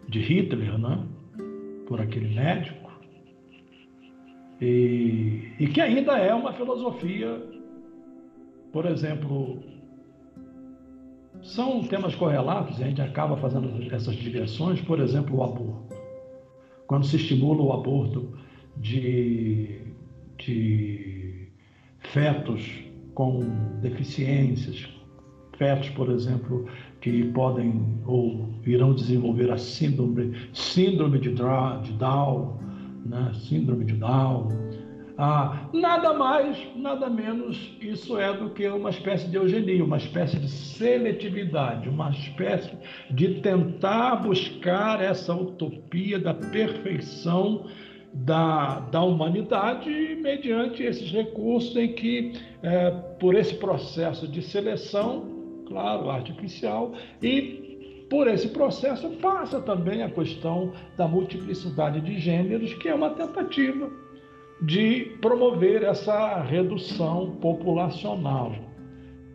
[0.08, 1.06] de Hitler, né?
[1.86, 2.90] por aquele médico,
[4.60, 7.42] e, e que ainda é uma filosofia,
[8.72, 9.62] por exemplo,
[11.42, 15.94] são temas correlatos, a gente acaba fazendo essas digressões, por exemplo, o aborto.
[16.86, 18.36] Quando se estimula o aborto
[18.76, 19.80] de,
[20.38, 21.48] de
[22.00, 22.82] fetos
[23.14, 23.40] com
[23.80, 24.88] deficiências,
[25.56, 26.66] fetos, por exemplo,
[27.00, 32.58] que podem ou irão desenvolver a síndrome, síndrome de, Down,
[33.04, 33.30] né?
[33.34, 34.48] síndrome de Down.
[35.22, 40.38] Ah, nada mais, nada menos, isso é do que uma espécie de eugenia, uma espécie
[40.38, 42.70] de seletividade, uma espécie
[43.10, 47.66] de tentar buscar essa utopia da perfeição
[48.14, 49.90] da, da humanidade
[50.22, 52.90] mediante esses recursos em que, é,
[53.20, 60.72] por esse processo de seleção, claro, artificial, e por esse processo passa também a questão
[60.96, 64.08] da multiplicidade de gêneros, que é uma tentativa
[64.62, 68.54] de promover essa redução populacional.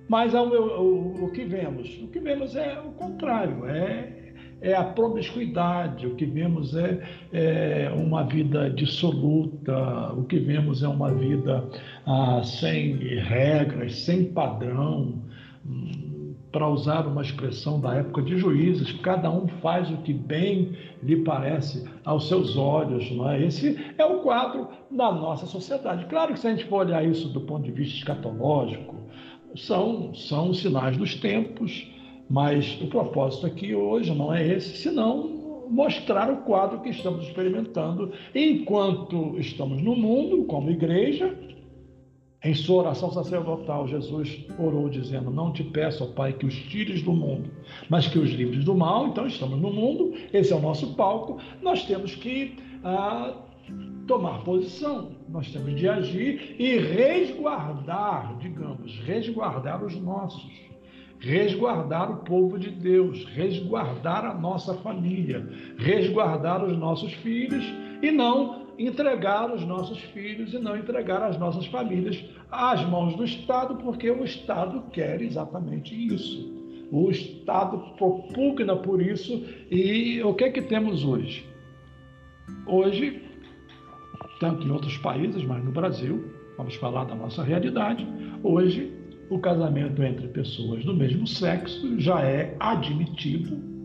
[0.08, 1.90] Mas o, o, o que vemos?
[2.04, 4.26] O que vemos é o contrário, é
[4.62, 7.00] é a promiscuidade, o que vemos é,
[7.32, 11.68] é uma vida dissoluta, o que vemos é uma vida
[12.06, 15.22] ah, sem regras, sem padrão.
[16.56, 20.72] Para usar uma expressão da época de juízes, cada um faz o que bem
[21.04, 23.12] lhe parece aos seus olhos.
[23.12, 23.44] Não é?
[23.44, 26.06] Esse é o quadro da nossa sociedade.
[26.06, 28.96] Claro que se a gente for olhar isso do ponto de vista escatológico,
[29.58, 31.92] são, são sinais dos tempos,
[32.30, 38.14] mas o propósito aqui hoje não é esse, senão mostrar o quadro que estamos experimentando
[38.34, 41.38] enquanto estamos no mundo, como igreja.
[42.46, 47.02] Em sua oração sacerdotal, Jesus orou dizendo: Não te peço, ó Pai, que os tires
[47.02, 47.50] do mundo,
[47.90, 49.08] mas que os livres do mal.
[49.08, 51.40] Então, estamos no mundo, esse é o nosso palco.
[51.64, 53.34] Nós temos que ah,
[54.06, 60.46] tomar posição, nós temos de agir e resguardar, digamos, resguardar os nossos
[61.18, 67.66] resguardar o povo de Deus, resguardar a nossa família, resguardar os nossos filhos
[68.04, 73.24] e não entregar os nossos filhos e não entregar as nossas famílias às mãos do
[73.24, 76.54] Estado, porque o Estado quer exatamente isso.
[76.92, 81.46] O Estado propugna por isso e o que é que temos hoje?
[82.68, 83.22] Hoje,
[84.40, 88.08] tanto em outros países, mas no Brasil, vamos falar da nossa realidade,
[88.44, 88.94] hoje
[89.30, 93.76] o casamento entre pessoas do mesmo sexo já é admitido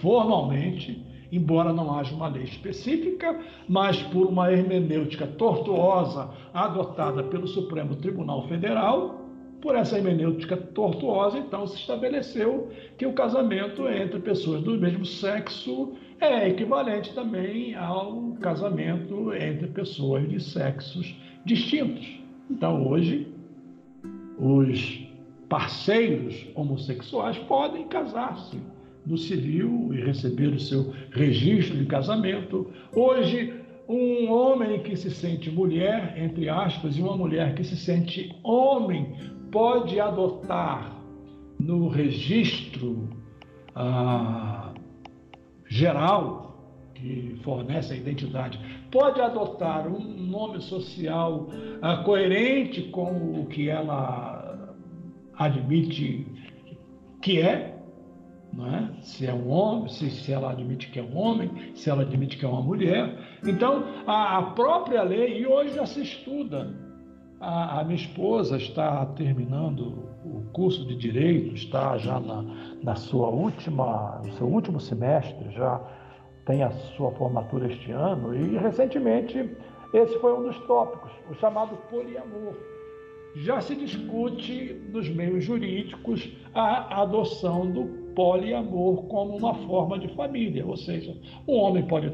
[0.00, 1.02] formalmente,
[1.36, 8.46] embora não haja uma lei específica, mas por uma hermenêutica tortuosa adotada pelo Supremo Tribunal
[8.48, 9.26] Federal,
[9.60, 15.94] por essa hermenêutica tortuosa, então se estabeleceu que o casamento entre pessoas do mesmo sexo
[16.20, 21.14] é equivalente também ao casamento entre pessoas de sexos
[21.44, 22.20] distintos.
[22.50, 23.26] Então, hoje,
[24.38, 25.06] os
[25.48, 28.60] parceiros homossexuais podem casar-se
[29.06, 32.70] no civil e receber o seu registro de casamento.
[32.94, 33.54] Hoje,
[33.88, 39.14] um homem que se sente mulher, entre aspas, e uma mulher que se sente homem,
[39.52, 41.00] pode adotar
[41.58, 43.08] no registro
[43.74, 44.74] ah,
[45.68, 46.46] geral
[46.94, 48.58] que fornece a identidade,
[48.90, 51.48] pode adotar um nome social
[51.80, 54.74] ah, coerente com o que ela
[55.38, 56.26] admite
[57.20, 57.75] que é,
[58.64, 59.02] é?
[59.02, 62.38] se é um homem, se, se ela admite que é um homem, se ela admite
[62.38, 63.18] que é uma mulher.
[63.44, 66.74] Então, a, a própria lei, e hoje já se estuda,
[67.40, 72.44] a, a, minha esposa está terminando o curso de Direito, está já na,
[72.82, 75.80] na sua última, no seu último semestre, já
[76.46, 79.50] tem a sua formatura este ano, e recentemente
[79.92, 82.54] esse foi um dos tópicos, o chamado poliamor
[83.36, 90.66] já se discute nos meios jurídicos a adoção do poliamor como uma forma de família,
[90.66, 91.14] ou seja,
[91.46, 92.10] um homem pode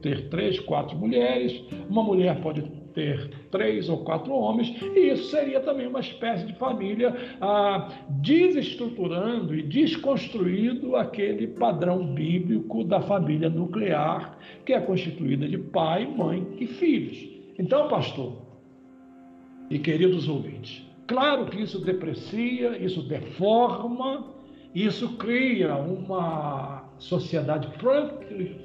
[0.00, 2.62] ter três, quatro mulheres, uma mulher pode
[2.94, 9.54] ter três ou quatro homens, e isso seria também uma espécie de família ah, desestruturando
[9.54, 16.66] e desconstruindo aquele padrão bíblico da família nuclear, que é constituída de pai, mãe e
[16.66, 17.28] filhos.
[17.58, 18.32] Então, pastor,
[19.70, 20.82] e queridos ouvintes.
[21.06, 24.41] Claro que isso deprecia, isso deforma,
[24.74, 27.68] isso cria uma sociedade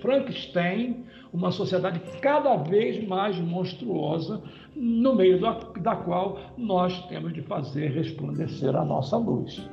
[0.01, 4.41] Frankenstein, uma sociedade cada vez mais monstruosa,
[4.75, 9.69] no meio da, da qual nós temos de fazer resplandecer a nossa luz.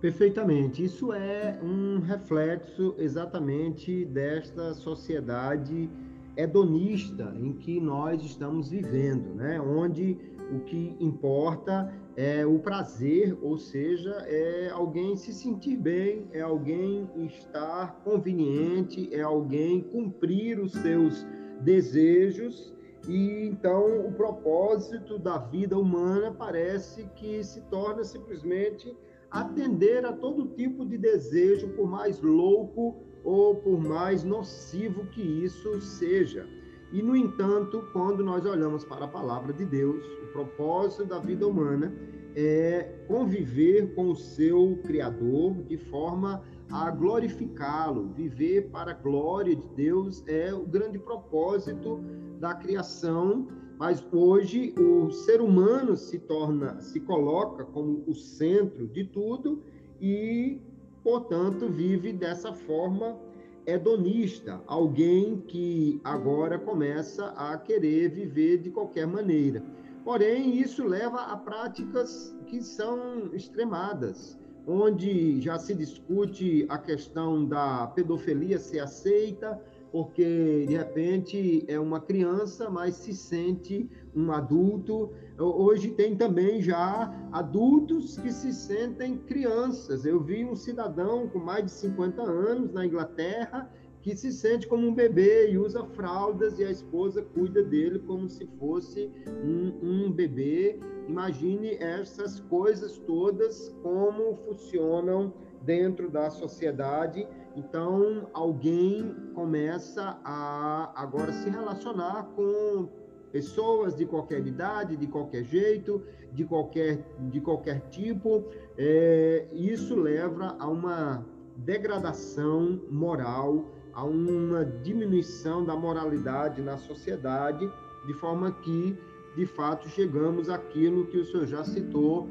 [0.00, 0.84] Perfeitamente.
[0.84, 5.88] Isso é um reflexo exatamente desta sociedade
[6.36, 9.60] hedonista em que nós estamos vivendo, né?
[9.60, 10.18] onde
[10.52, 17.08] o que importa é o prazer, ou seja, é alguém se sentir bem, é alguém
[17.26, 21.26] estar conveniente, é alguém cumprir os seus
[21.60, 22.72] desejos.
[23.08, 28.96] E então o propósito da vida humana parece que se torna simplesmente
[29.30, 35.80] atender a todo tipo de desejo, por mais louco ou por mais nocivo que isso
[35.80, 36.46] seja.
[36.94, 41.44] E, no entanto, quando nós olhamos para a palavra de Deus, o propósito da vida
[41.44, 41.92] humana
[42.36, 48.12] é conviver com o seu Criador de forma a glorificá-lo.
[48.14, 52.00] Viver para a glória de Deus é o grande propósito
[52.38, 53.48] da criação.
[53.76, 59.60] Mas hoje o ser humano se torna, se coloca como o centro de tudo
[60.00, 60.60] e
[61.02, 63.18] portanto, vive dessa forma
[63.66, 69.62] hedonista, alguém que agora começa a querer viver de qualquer maneira.
[70.04, 77.86] Porém, isso leva a práticas que são extremadas, onde já se discute a questão da
[77.88, 79.60] pedofilia ser aceita,
[79.94, 85.12] porque de repente é uma criança, mas se sente um adulto.
[85.38, 90.04] Hoje tem também já adultos que se sentem crianças.
[90.04, 93.70] Eu vi um cidadão com mais de 50 anos na Inglaterra
[94.02, 98.28] que se sente como um bebê e usa fraldas e a esposa cuida dele como
[98.28, 99.08] se fosse
[99.44, 100.76] um, um bebê.
[101.08, 105.32] Imagine essas coisas todas como funcionam
[105.62, 107.26] dentro da sociedade.
[107.56, 112.88] Então, alguém começa a agora se relacionar com
[113.30, 116.02] pessoas de qualquer idade, de qualquer jeito,
[116.32, 118.44] de qualquer, de qualquer tipo.
[118.76, 121.24] É, isso leva a uma
[121.56, 127.70] degradação moral, a uma diminuição da moralidade na sociedade,
[128.06, 128.98] de forma que,
[129.36, 132.28] de fato, chegamos àquilo que o senhor já citou,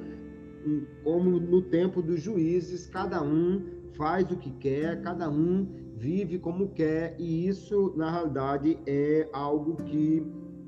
[1.04, 6.70] como no tempo dos juízes, cada um faz o que quer, cada um vive como
[6.70, 10.26] quer, e isso, na realidade, é algo que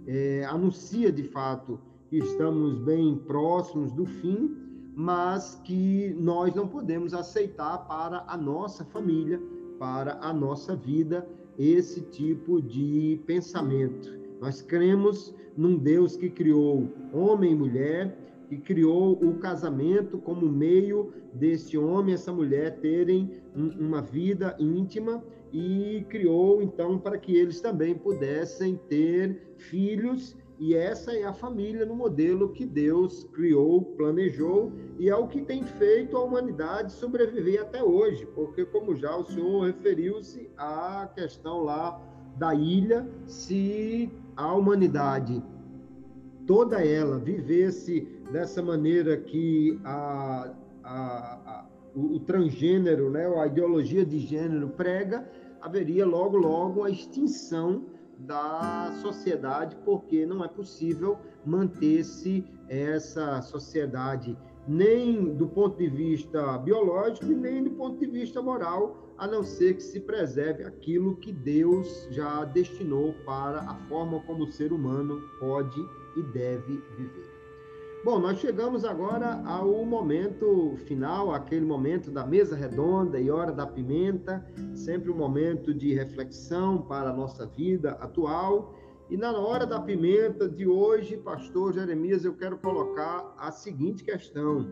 [0.07, 4.55] é, anuncia de fato que estamos bem próximos do fim,
[4.95, 9.41] mas que nós não podemos aceitar para a nossa família,
[9.77, 14.13] para a nossa vida, esse tipo de pensamento.
[14.39, 21.13] Nós cremos num Deus que criou homem e mulher, que criou o casamento como meio
[21.33, 27.61] desse homem e essa mulher terem uma vida íntima e criou então para que eles
[27.61, 30.35] também pudessem ter filhos.
[30.57, 35.41] E essa é a família no modelo que Deus criou, planejou e é o que
[35.41, 41.63] tem feito a humanidade sobreviver até hoje, porque como já o senhor referiu-se à questão
[41.63, 42.01] lá
[42.37, 45.43] da ilha, se a humanidade
[46.45, 50.51] toda ela vivesse dessa maneira que a,
[50.83, 51.65] a, a
[51.95, 55.27] o, o transgênero, né, a ideologia de gênero prega,
[55.61, 57.85] haveria logo, logo a extinção
[58.19, 67.31] da sociedade, porque não é possível manter-se essa sociedade nem do ponto de vista biológico
[67.31, 71.31] e nem do ponto de vista moral, a não ser que se preserve aquilo que
[71.31, 75.79] Deus já destinou para a forma como o ser humano pode
[76.17, 77.24] e deve viver.
[78.05, 83.65] Bom, nós chegamos agora ao momento final, aquele momento da mesa redonda e hora da
[83.65, 84.45] pimenta,
[84.75, 88.75] sempre um momento de reflexão para a nossa vida atual.
[89.09, 94.67] E na hora da pimenta de hoje, pastor Jeremias, eu quero colocar a seguinte questão: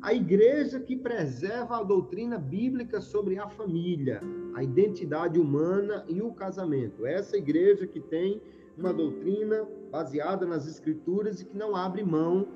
[0.00, 4.22] a igreja que preserva a doutrina bíblica sobre a família,
[4.54, 7.04] a identidade humana e o casamento.
[7.04, 8.40] Essa igreja que tem
[8.78, 12.48] uma doutrina baseada nas escrituras e que não abre mão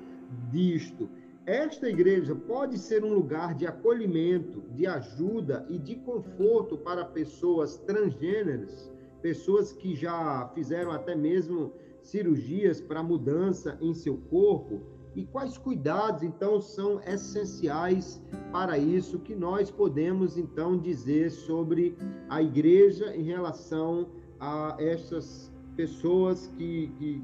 [0.51, 1.09] disto.
[1.45, 7.77] Esta igreja pode ser um lugar de acolhimento, de ajuda e de conforto para pessoas
[7.77, 8.89] transgêneras,
[9.21, 14.81] pessoas que já fizeram até mesmo cirurgias para mudança em seu corpo.
[15.15, 18.21] E quais cuidados, então, são essenciais
[18.51, 21.95] para isso que nós podemos, então, dizer sobre
[22.29, 24.07] a igreja em relação
[24.39, 27.23] a essas pessoas que, que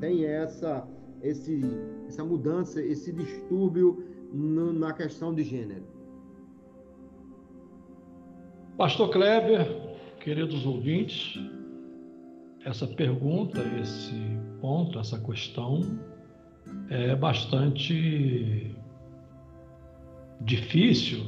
[0.00, 0.86] têm essa
[1.24, 1.60] esse,
[2.06, 5.84] essa mudança, esse distúrbio no, na questão de gênero?
[8.76, 9.66] Pastor Kleber,
[10.20, 11.38] queridos ouvintes,
[12.64, 14.14] essa pergunta, esse
[14.60, 15.80] ponto, essa questão
[16.90, 18.74] é bastante
[20.40, 21.24] difícil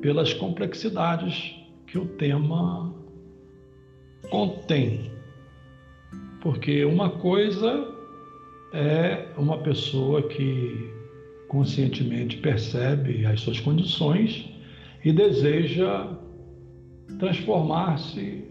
[0.00, 1.54] pelas complexidades
[1.86, 2.94] que o tema
[4.30, 5.12] contém.
[6.40, 7.93] Porque uma coisa
[8.74, 10.92] é uma pessoa que
[11.48, 14.50] conscientemente percebe as suas condições
[15.04, 16.08] e deseja
[17.20, 18.42] transformar-se,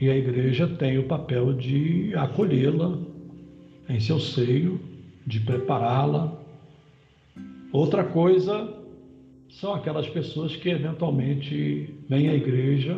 [0.00, 2.98] e a igreja tem o papel de acolhê-la
[3.88, 4.80] em seu seio,
[5.26, 6.40] de prepará-la.
[7.72, 8.72] Outra coisa
[9.48, 12.96] são aquelas pessoas que eventualmente vêm à igreja,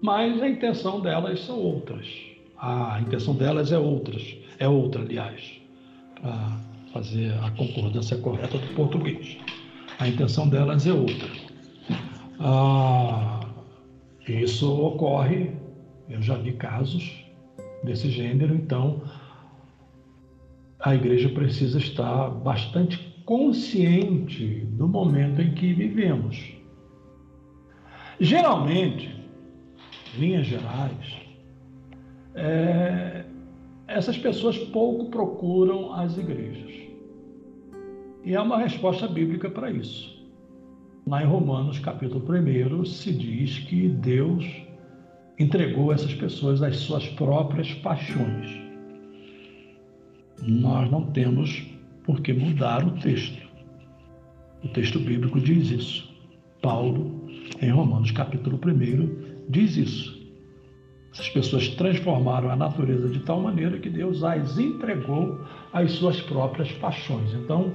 [0.00, 2.35] mas a intenção delas são outras.
[2.58, 5.60] A intenção delas é outras é outra, aliás,
[6.20, 6.56] para
[6.92, 9.36] fazer a concordância correta do português.
[9.98, 11.28] A intenção delas é outra.
[12.38, 13.40] Ah,
[14.26, 15.50] isso ocorre,
[16.08, 17.24] eu já vi casos
[17.84, 19.02] desse gênero, então
[20.80, 26.52] a igreja precisa estar bastante consciente do momento em que vivemos.
[28.20, 29.14] Geralmente,
[30.16, 31.25] linhas gerais,
[32.36, 33.24] é,
[33.88, 36.72] essas pessoas pouco procuram as igrejas.
[38.24, 40.16] E há uma resposta bíblica para isso.
[41.06, 44.44] Lá em Romanos, capítulo 1, se diz que Deus
[45.38, 48.60] entregou essas pessoas às suas próprias paixões.
[50.42, 51.64] Nós não temos
[52.02, 53.46] por que mudar o texto.
[54.64, 56.16] O texto bíblico diz isso.
[56.60, 57.28] Paulo,
[57.60, 60.15] em Romanos, capítulo 1, diz isso.
[61.16, 65.40] Essas pessoas transformaram a natureza de tal maneira que Deus as entregou
[65.72, 67.32] às suas próprias paixões.
[67.32, 67.72] Então,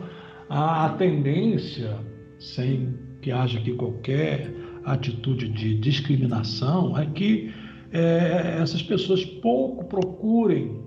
[0.48, 1.98] a tendência,
[2.38, 4.54] sem que haja aqui qualquer
[4.86, 7.52] atitude de discriminação, é que
[7.92, 10.80] é, essas pessoas pouco procurem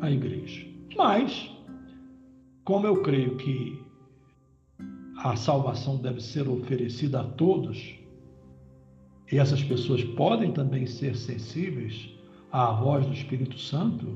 [0.00, 0.66] a igreja.
[0.96, 1.50] Mas,
[2.64, 3.78] como eu creio que
[5.18, 7.99] a salvação deve ser oferecida a todos,
[9.32, 12.10] e essas pessoas podem também ser sensíveis
[12.50, 14.06] à voz do Espírito Santo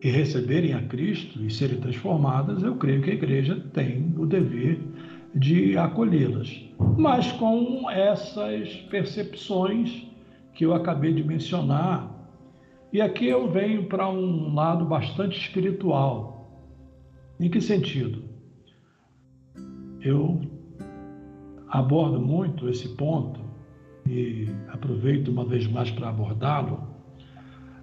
[0.00, 4.78] e receberem a Cristo e serem transformadas, eu creio que a igreja tem o dever
[5.34, 6.62] de acolhê-las.
[6.96, 10.06] Mas com essas percepções
[10.52, 12.12] que eu acabei de mencionar,
[12.92, 16.62] e aqui eu venho para um lado bastante espiritual.
[17.40, 18.22] Em que sentido?
[20.00, 20.42] Eu
[21.68, 23.43] abordo muito esse ponto
[24.06, 26.94] e aproveito uma vez mais para abordá-lo.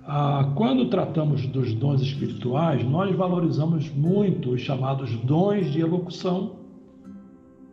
[0.04, 6.58] Ah, quando tratamos dos dons espirituais, nós valorizamos muito os chamados dons de elocução,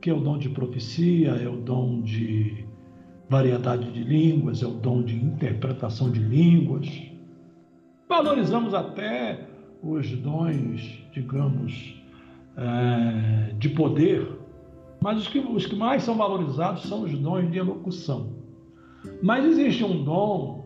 [0.01, 2.65] que é o dom de profecia, é o dom de
[3.29, 6.89] variedade de línguas, é o dom de interpretação de línguas.
[8.09, 9.47] Valorizamos até
[9.83, 12.03] os dons, digamos,
[12.57, 14.38] é, de poder,
[15.01, 18.33] mas os que, os que mais são valorizados são os dons de elocução.
[19.23, 20.65] Mas existe um dom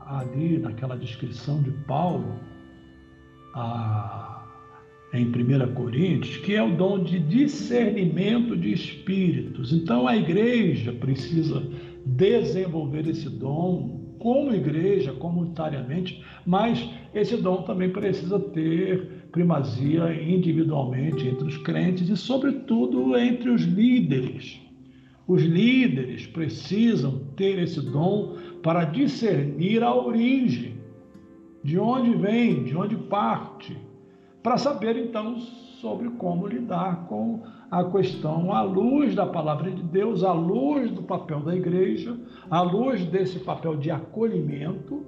[0.00, 2.38] ali naquela descrição de Paulo,
[3.54, 4.46] a,
[5.12, 9.72] em 1 Coríntios, que é o dom de discernimento de espíritos.
[9.72, 11.62] Então a igreja precisa
[12.04, 21.48] desenvolver esse dom como igreja, comunitariamente, mas esse dom também precisa ter primazia individualmente entre
[21.48, 24.60] os crentes e, sobretudo, entre os líderes.
[25.26, 30.74] Os líderes precisam ter esse dom para discernir a origem,
[31.64, 33.76] de onde vem, de onde parte,
[34.40, 35.36] para saber então
[35.80, 41.02] sobre como lidar com a questão à luz da palavra de Deus, à luz do
[41.02, 42.16] papel da igreja,
[42.48, 45.04] à luz desse papel de acolhimento,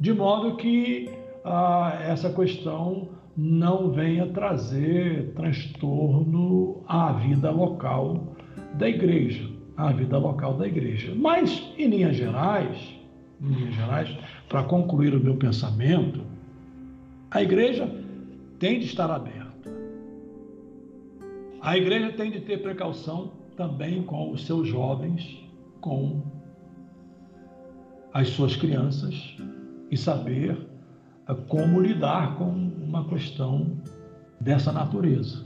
[0.00, 1.08] de modo que
[1.44, 8.34] ah, essa questão não venha trazer transtorno à vida local
[8.74, 11.14] da igreja, à vida local da igreja.
[11.14, 12.76] Mas, em linhas gerais,
[13.40, 14.18] em linhas gerais,
[14.48, 16.20] para concluir o meu pensamento,
[17.30, 17.88] a igreja
[18.58, 19.70] tem de estar aberta.
[21.60, 25.38] A igreja tem de ter precaução também com os seus jovens,
[25.80, 26.24] com
[28.12, 29.36] as suas crianças
[29.92, 30.67] e saber
[31.34, 33.66] como lidar com uma questão
[34.40, 35.44] dessa natureza.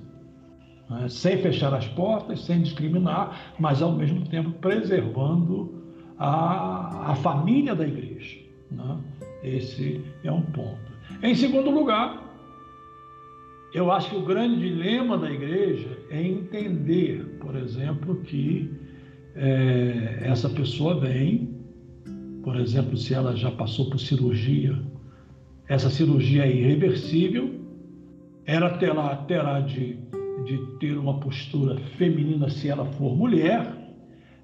[0.89, 1.09] Né?
[1.09, 5.83] Sem fechar as portas, sem discriminar, mas ao mesmo tempo preservando
[6.19, 8.39] a, a família da igreja.
[8.71, 8.99] Né?
[9.43, 10.93] Esse é um ponto.
[11.23, 12.23] Em segundo lugar,
[13.75, 18.71] eu acho que o grande dilema da igreja é entender, por exemplo, que
[19.35, 21.57] é, essa pessoa vem,
[22.43, 24.79] por exemplo, se ela já passou por cirurgia,
[25.73, 27.51] essa cirurgia é irreversível,
[28.45, 29.97] ela terá, terá de,
[30.45, 33.73] de ter uma postura feminina se ela for mulher,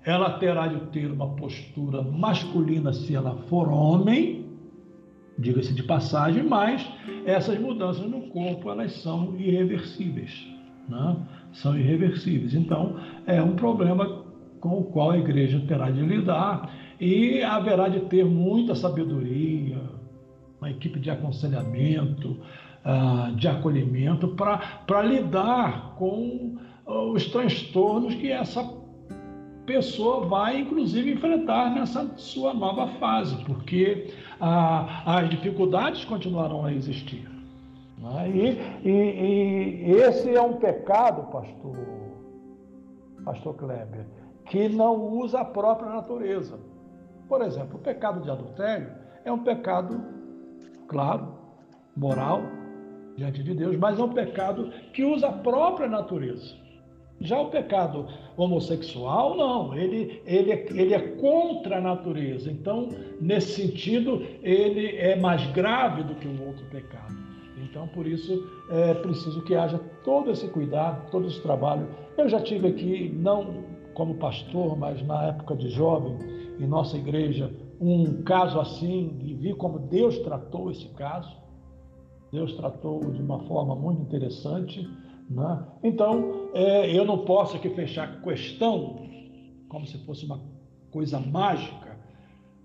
[0.07, 4.47] ela terá de ter uma postura masculina se ela for homem,
[5.39, 6.91] diga-se de passagem, mas
[7.27, 10.49] essas mudanças no corpo elas são irreversíveis,
[10.89, 11.15] né?
[11.53, 12.55] são irreversíveis.
[12.55, 14.25] Então é um problema
[14.61, 19.98] com o qual a igreja terá de lidar e haverá de ter muita sabedoria,
[20.61, 22.37] uma equipe de aconselhamento,
[22.85, 26.57] ah, de acolhimento para lidar com
[26.87, 28.69] ah, os transtornos que essa
[29.69, 37.29] pessoa vai, inclusive, enfrentar nessa sua nova fase, porque ah, as dificuldades continuarão a existir.
[37.99, 38.31] Né?
[38.31, 41.77] E, e, e, esse é um pecado, pastor,
[43.25, 44.07] pastor Kleber,
[44.47, 46.59] que não usa a própria natureza.
[47.29, 48.91] Por exemplo, o pecado de adultério
[49.25, 50.01] é um pecado,
[50.89, 51.35] claro,
[51.97, 52.43] moral,
[53.17, 56.57] diante de Deus, mas é um pecado que usa a própria natureza.
[57.21, 62.51] Já o pecado homossexual, não, ele, ele, ele é contra a natureza.
[62.51, 67.17] Então, nesse sentido, ele é mais grave do que o outro pecado.
[67.61, 71.89] Então, por isso, é preciso que haja todo esse cuidado, todo esse trabalho.
[72.17, 73.65] Eu já tive aqui, não
[73.95, 76.17] como pastor, mas na época de jovem,
[76.61, 77.51] em nossa igreja,
[77.81, 81.37] um caso assim, e vi como Deus tratou esse caso.
[82.33, 84.89] Deus tratou de uma forma muito interessante
[85.31, 85.63] né?
[85.83, 89.07] Então, é, eu não posso aqui fechar a questão
[89.69, 90.41] como se fosse uma
[90.91, 91.99] coisa mágica,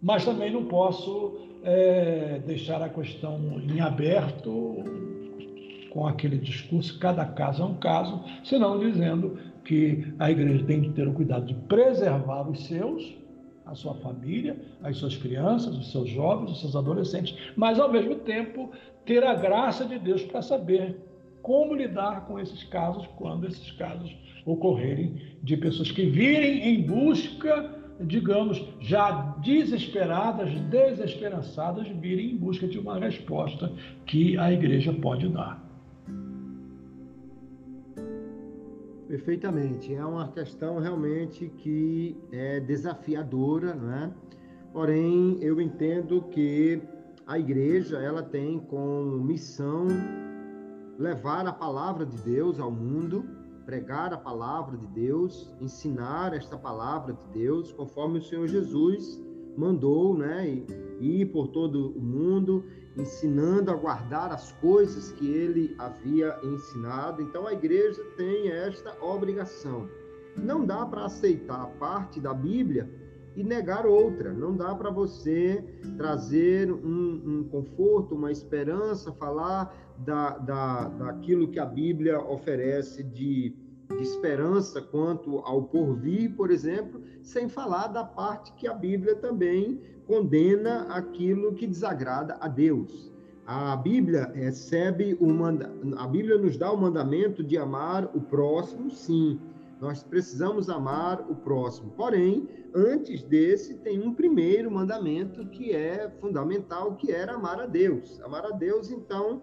[0.01, 4.75] mas também não posso é, deixar a questão em aberto
[5.91, 10.89] com aquele discurso, cada caso é um caso, senão dizendo que a igreja tem que
[10.91, 13.15] ter o cuidado de preservar os seus,
[13.73, 18.15] a sua família, as suas crianças, os seus jovens, os seus adolescentes, mas ao mesmo
[18.15, 18.71] tempo
[19.05, 20.95] ter a graça de Deus para saber
[21.41, 24.15] como lidar com esses casos quando esses casos
[24.45, 29.11] ocorrerem de pessoas que virem em busca, digamos, já
[29.43, 33.71] desesperadas, desesperançadas, virem em busca de uma resposta
[34.05, 35.62] que a igreja pode dar.
[39.13, 39.93] Perfeitamente.
[39.93, 44.11] É uma questão realmente que é desafiadora, não é?
[44.71, 46.81] Porém, eu entendo que
[47.27, 49.85] a igreja ela tem como missão
[50.97, 53.23] levar a palavra de Deus ao mundo,
[53.67, 59.21] pregar a palavra de Deus, ensinar esta palavra de Deus, conforme o Senhor Jesus
[59.57, 60.63] mandou, né?
[60.99, 62.65] Ir por todo o mundo,
[62.97, 67.21] ensinando a guardar as coisas que ele havia ensinado.
[67.21, 69.89] Então a igreja tem esta obrigação.
[70.37, 72.89] Não dá para aceitar parte da Bíblia
[73.35, 74.31] e negar outra.
[74.31, 75.63] Não dá para você
[75.97, 83.55] trazer um, um, conforto, uma esperança, falar da, da, daquilo que a Bíblia oferece de,
[83.97, 89.79] de esperança quanto ao porvir, por exemplo, sem falar da parte que a Bíblia também
[90.05, 93.11] condena aquilo que desagrada a Deus.
[93.45, 95.71] A Bíblia recebe o manda...
[95.97, 99.39] a Bíblia nos dá o mandamento de amar o próximo, sim.
[99.81, 101.91] Nós precisamos amar o próximo.
[101.97, 108.21] Porém, antes desse tem um primeiro mandamento que é fundamental, que era amar a Deus.
[108.21, 109.41] Amar a Deus, então,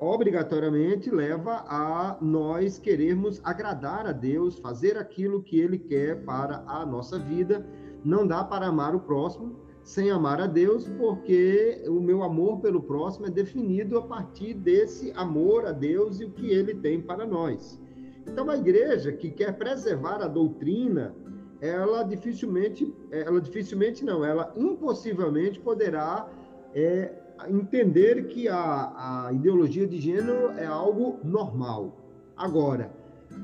[0.00, 6.86] obrigatoriamente leva a nós querermos agradar a Deus, fazer aquilo que ele quer para a
[6.86, 7.66] nossa vida.
[8.02, 12.82] Não dá para amar o próximo sem amar a Deus, porque o meu amor pelo
[12.82, 17.26] próximo é definido a partir desse amor a Deus e o que ele tem para
[17.26, 17.80] nós.
[18.26, 21.14] Então, a igreja que quer preservar a doutrina,
[21.60, 26.28] ela dificilmente, ela dificilmente não, ela impossivelmente poderá
[26.74, 27.12] é,
[27.48, 31.96] entender que a, a ideologia de gênero é algo normal.
[32.36, 32.92] Agora,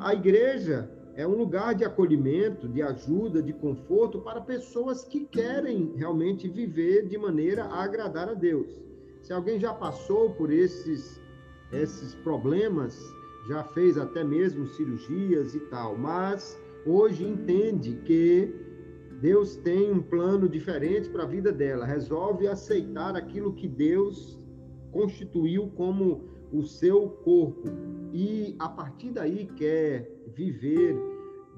[0.01, 5.93] a igreja é um lugar de acolhimento, de ajuda, de conforto para pessoas que querem
[5.97, 8.69] realmente viver de maneira a agradar a Deus.
[9.23, 11.21] Se alguém já passou por esses,
[11.73, 13.01] esses problemas,
[13.49, 18.66] já fez até mesmo cirurgias e tal, mas hoje entende que
[19.21, 24.39] Deus tem um plano diferente para a vida dela, resolve aceitar aquilo que Deus
[24.93, 27.69] constituiu como o seu corpo
[28.13, 30.97] e a partir daí quer viver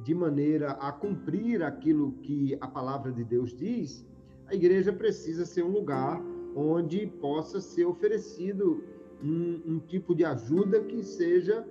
[0.05, 4.07] de maneira a cumprir aquilo que a palavra de Deus diz,
[4.47, 6.23] a igreja precisa ser um lugar
[6.55, 8.83] onde possa ser oferecido
[9.23, 11.67] um, um tipo de ajuda que seja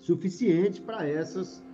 [0.00, 1.73] suficiente para essas pessoas.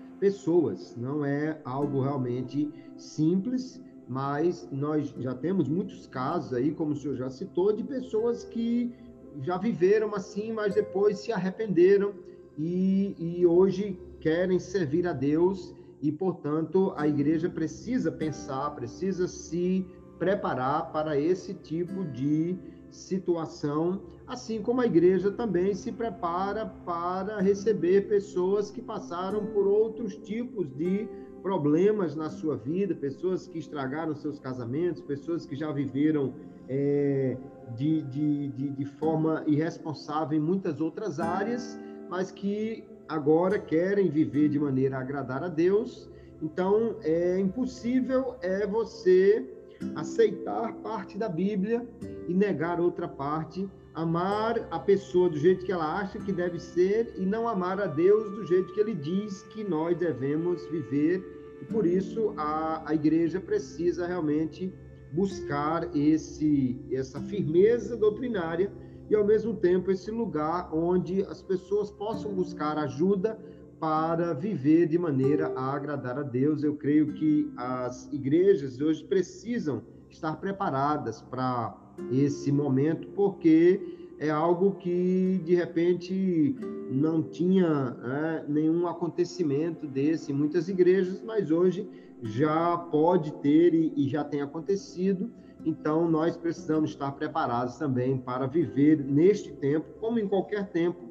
[0.97, 7.17] Não é algo realmente simples, mas nós já temos muitos casos aí, como o senhor
[7.17, 8.93] já citou, de pessoas que
[9.41, 12.15] já viveram assim, mas depois se arrependeram
[12.59, 19.87] e, e hoje querem servir a Deus e, portanto, a igreja precisa pensar, precisa se
[20.19, 22.59] preparar para esse tipo de
[22.91, 30.17] situação, assim como a igreja também se prepara para receber pessoas que passaram por outros
[30.17, 31.09] tipos de
[31.43, 36.35] problemas na sua vida, pessoas que estragaram seus casamentos, pessoas que já viveram
[36.69, 37.37] é,
[37.75, 41.79] de, de, de, de forma irresponsável em muitas outras áreas,
[42.09, 46.09] mas que agora querem viver de maneira a agradar a Deus.
[46.43, 49.60] Então, é impossível é você
[49.95, 51.87] aceitar parte da Bíblia
[52.29, 57.15] e negar outra parte, amar a pessoa do jeito que ela acha que deve ser
[57.17, 61.23] e não amar a Deus do jeito que ele diz que nós devemos viver.
[61.61, 64.73] E por isso a, a igreja precisa realmente
[65.13, 68.73] buscar esse essa firmeza doutrinária
[69.09, 73.37] e ao mesmo tempo esse lugar onde as pessoas possam buscar ajuda
[73.81, 76.63] para viver de maneira a agradar a Deus.
[76.63, 81.75] Eu creio que as igrejas hoje precisam estar preparadas para
[82.13, 86.55] esse momento, porque é algo que de repente
[86.91, 91.89] não tinha é, nenhum acontecimento desse em muitas igrejas, mas hoje
[92.23, 95.31] já pode ter e, e já tem acontecido.
[95.65, 101.11] Então, nós precisamos estar preparados também para viver neste tempo, como em qualquer tempo,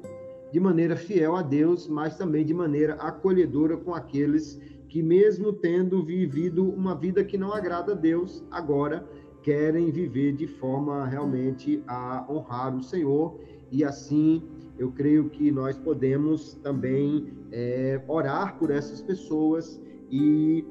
[0.52, 6.02] de maneira fiel a Deus, mas também de maneira acolhedora com aqueles que, mesmo tendo
[6.02, 9.06] vivido uma vida que não agrada a Deus, agora
[9.42, 13.38] querem viver de forma realmente a honrar o Senhor.
[13.70, 14.42] E assim,
[14.78, 19.80] eu creio que nós podemos também é, orar por essas pessoas
[20.10, 20.64] e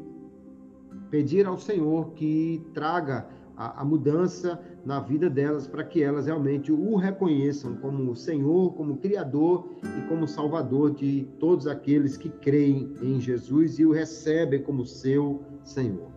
[1.09, 4.59] pedir ao Senhor que traga a, a mudança
[4.89, 10.27] na vida delas para que elas realmente o reconheçam como Senhor, como Criador e como
[10.27, 16.09] Salvador de todos aqueles que creem em Jesus e o recebem como seu Senhor.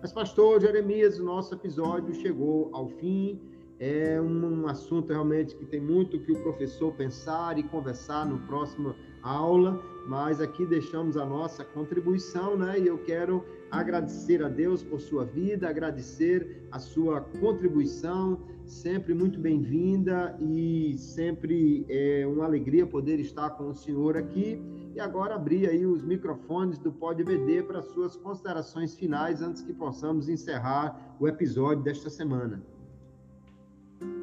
[0.00, 3.40] Mas, pastor Jeremias, o nosso episódio chegou ao fim.
[3.80, 8.94] É um assunto realmente que tem muito que o professor pensar e conversar no próximo
[9.24, 12.78] aula, mas aqui deixamos a nossa contribuição, né?
[12.78, 19.38] E eu quero agradecer a Deus por sua vida, agradecer a sua contribuição, sempre muito
[19.38, 24.60] bem-vinda e sempre é uma alegria poder estar com o senhor aqui.
[24.94, 29.72] E agora abrir aí os microfones do Pode BD para suas considerações finais antes que
[29.72, 32.60] possamos encerrar o episódio desta semana.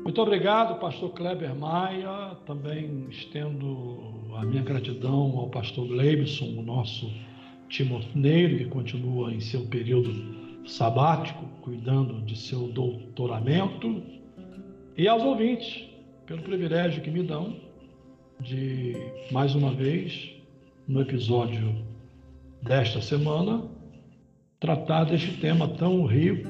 [0.08, 2.34] Muito obrigado, pastor Kleber Maia.
[2.46, 4.00] Também estendo
[4.38, 7.12] a minha gratidão ao pastor Gleibson, o nosso
[7.68, 14.02] timoneiro, que continua em seu período sabático, cuidando de seu doutoramento,
[14.96, 15.84] e aos ouvintes,
[16.26, 17.58] pelo privilégio que me dão
[18.40, 18.96] de,
[19.30, 20.34] mais uma vez,
[20.88, 21.86] no episódio
[22.62, 23.62] desta semana,
[24.58, 26.48] tratar deste tema tão rico,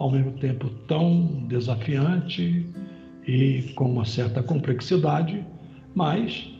[0.00, 2.66] ao mesmo tempo tão desafiante
[3.28, 5.44] e com uma certa complexidade,
[5.94, 6.50] mas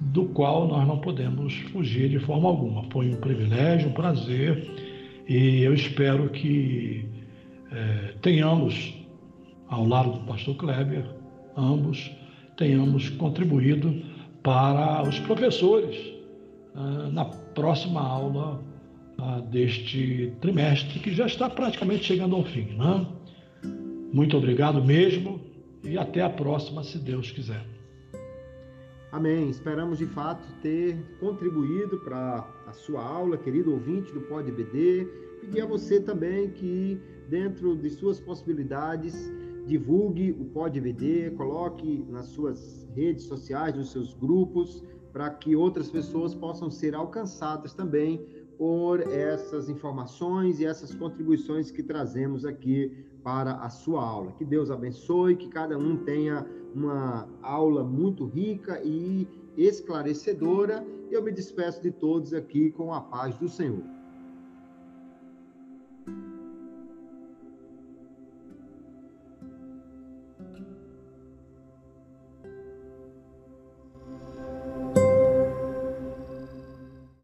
[0.00, 2.84] do qual nós não podemos fugir de forma alguma.
[2.90, 4.66] Foi um privilégio, um prazer,
[5.28, 7.06] e eu espero que
[7.70, 8.94] é, tenhamos,
[9.68, 11.04] ao lado do pastor Kleber,
[11.54, 12.10] ambos,
[12.56, 13.94] tenhamos contribuído
[14.42, 15.98] para os professores
[16.74, 18.58] ah, na próxima aula
[19.18, 22.76] ah, deste trimestre, que já está praticamente chegando ao fim.
[22.76, 23.06] Né?
[24.12, 25.40] Muito obrigado mesmo
[25.82, 27.64] e até a próxima, se Deus quiser.
[29.10, 29.48] Amém.
[29.48, 35.06] Esperamos de fato ter contribuído para a sua aula, querido ouvinte do Pode BD.
[35.40, 39.32] Pedir a você também que, dentro de suas possibilidades,
[39.66, 45.88] divulgue o Pode BD, coloque nas suas redes sociais, nos seus grupos, para que outras
[45.88, 48.20] pessoas possam ser alcançadas também
[48.58, 54.32] por essas informações e essas contribuições que trazemos aqui para a sua aula.
[54.32, 60.86] Que Deus abençoe, que cada um tenha uma aula muito rica e esclarecedora.
[61.10, 63.95] Eu me despeço de todos aqui com a paz do Senhor.